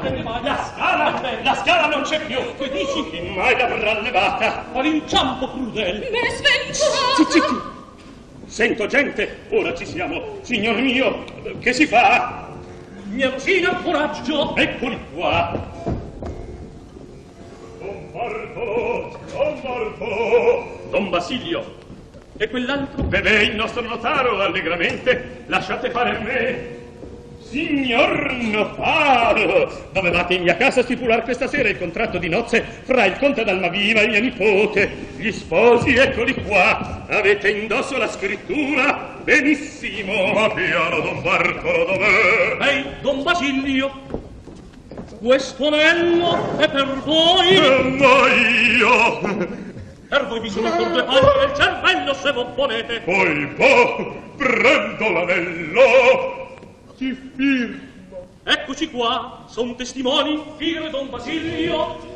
[1.43, 2.39] La scala, non c'è più.
[2.59, 3.21] Che dici?
[3.35, 4.65] Mai l'avrà levata?
[4.73, 6.09] All'inciampo crudel.
[6.11, 7.31] Me sventurata.
[7.31, 7.71] Zitti.
[8.47, 10.39] Sento gente, ora ci siamo.
[10.43, 11.25] Signor mio,
[11.61, 12.49] che si fa?
[13.05, 14.55] Mia cina, coraggio.
[14.57, 15.71] Eccoli qua.
[18.23, 20.81] Don Bartolo, Don Bartolo.
[20.91, 21.75] Don Basilio,
[22.39, 23.03] E quell'altro?
[23.03, 25.45] beve il nostro notaro allegramente.
[25.47, 26.81] Lasciate fare a me.
[27.41, 33.19] Signor notaro, dovevate in mia casa stipulare questa sera il contratto di nozze fra il
[33.19, 34.89] conte d'Almaviva e mia nipote.
[35.17, 37.05] Gli sposi, eccoli qua.
[37.09, 39.19] Avete indosso la scrittura?
[39.23, 40.33] Benissimo.
[40.33, 42.57] Ma piano, Don Bartolo, dov'è?
[42.61, 44.12] Ehi, Don Basilio.
[45.23, 47.57] Questo anello è per voi.
[47.97, 49.21] Ma io...
[50.09, 53.01] Per voi bisogna corteggiare il cervello se voi volete.
[53.03, 56.57] Poi, boh, prendo l'anello.
[56.97, 57.91] Ti firmo.
[58.43, 62.12] Eccoci qua, son testimoni, figlio Don Basilio.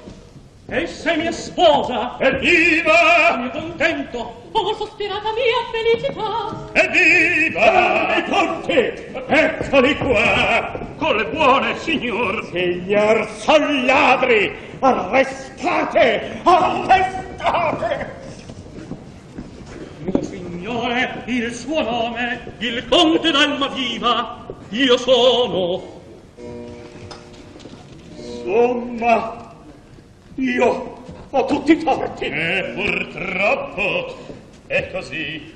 [0.69, 2.17] E sei mia sposa.
[2.19, 3.37] Evviva!
[3.37, 4.43] Ne contento.
[4.51, 6.69] Oh, sospirata mia felicità!
[6.73, 8.17] Evviva!
[8.17, 8.93] I conti!
[9.29, 10.77] Eccoli qua!
[10.97, 12.45] Con le buone, signor!
[12.51, 14.57] Signor, son ladri!
[14.81, 16.41] Arrestate!
[16.43, 18.15] Arrestate!
[19.99, 24.47] Mio signore, il suo nome, il conte d'Almaviva.
[24.71, 25.95] Io sono.
[28.17, 29.46] Insomma,
[30.37, 32.25] io ho tutti i torti.
[32.25, 34.17] E purtroppo
[34.67, 35.55] è così.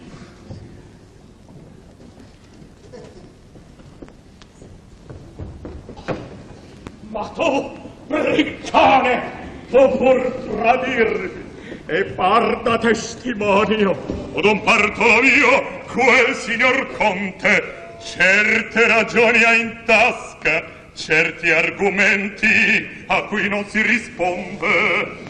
[7.09, 7.73] Ma tu,
[8.07, 9.23] briccone,
[9.71, 11.49] tu pur tradirmi
[11.87, 13.97] e par da testimonio,
[14.33, 20.63] o don Bartolio, quel signor conte, certe ragioni ha in tasca,
[20.95, 25.29] certi argomenti a cui non si risponde.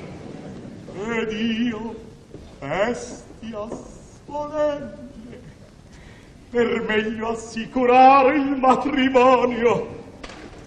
[1.08, 1.96] Ed io,
[2.58, 3.66] bestia
[4.26, 4.98] solenne,
[6.50, 9.98] per meglio assicurare il matrimonio,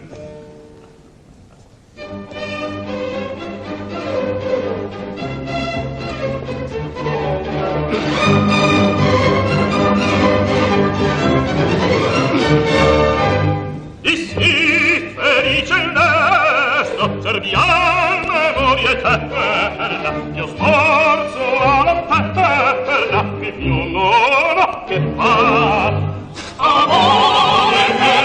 [14.04, 14.34] Ich
[15.16, 25.02] felice il nesto, cerviam memoria eterna, io sforzo la lanterna, che più non ho che
[25.16, 26.14] fa.
[26.58, 28.25] Amore mio!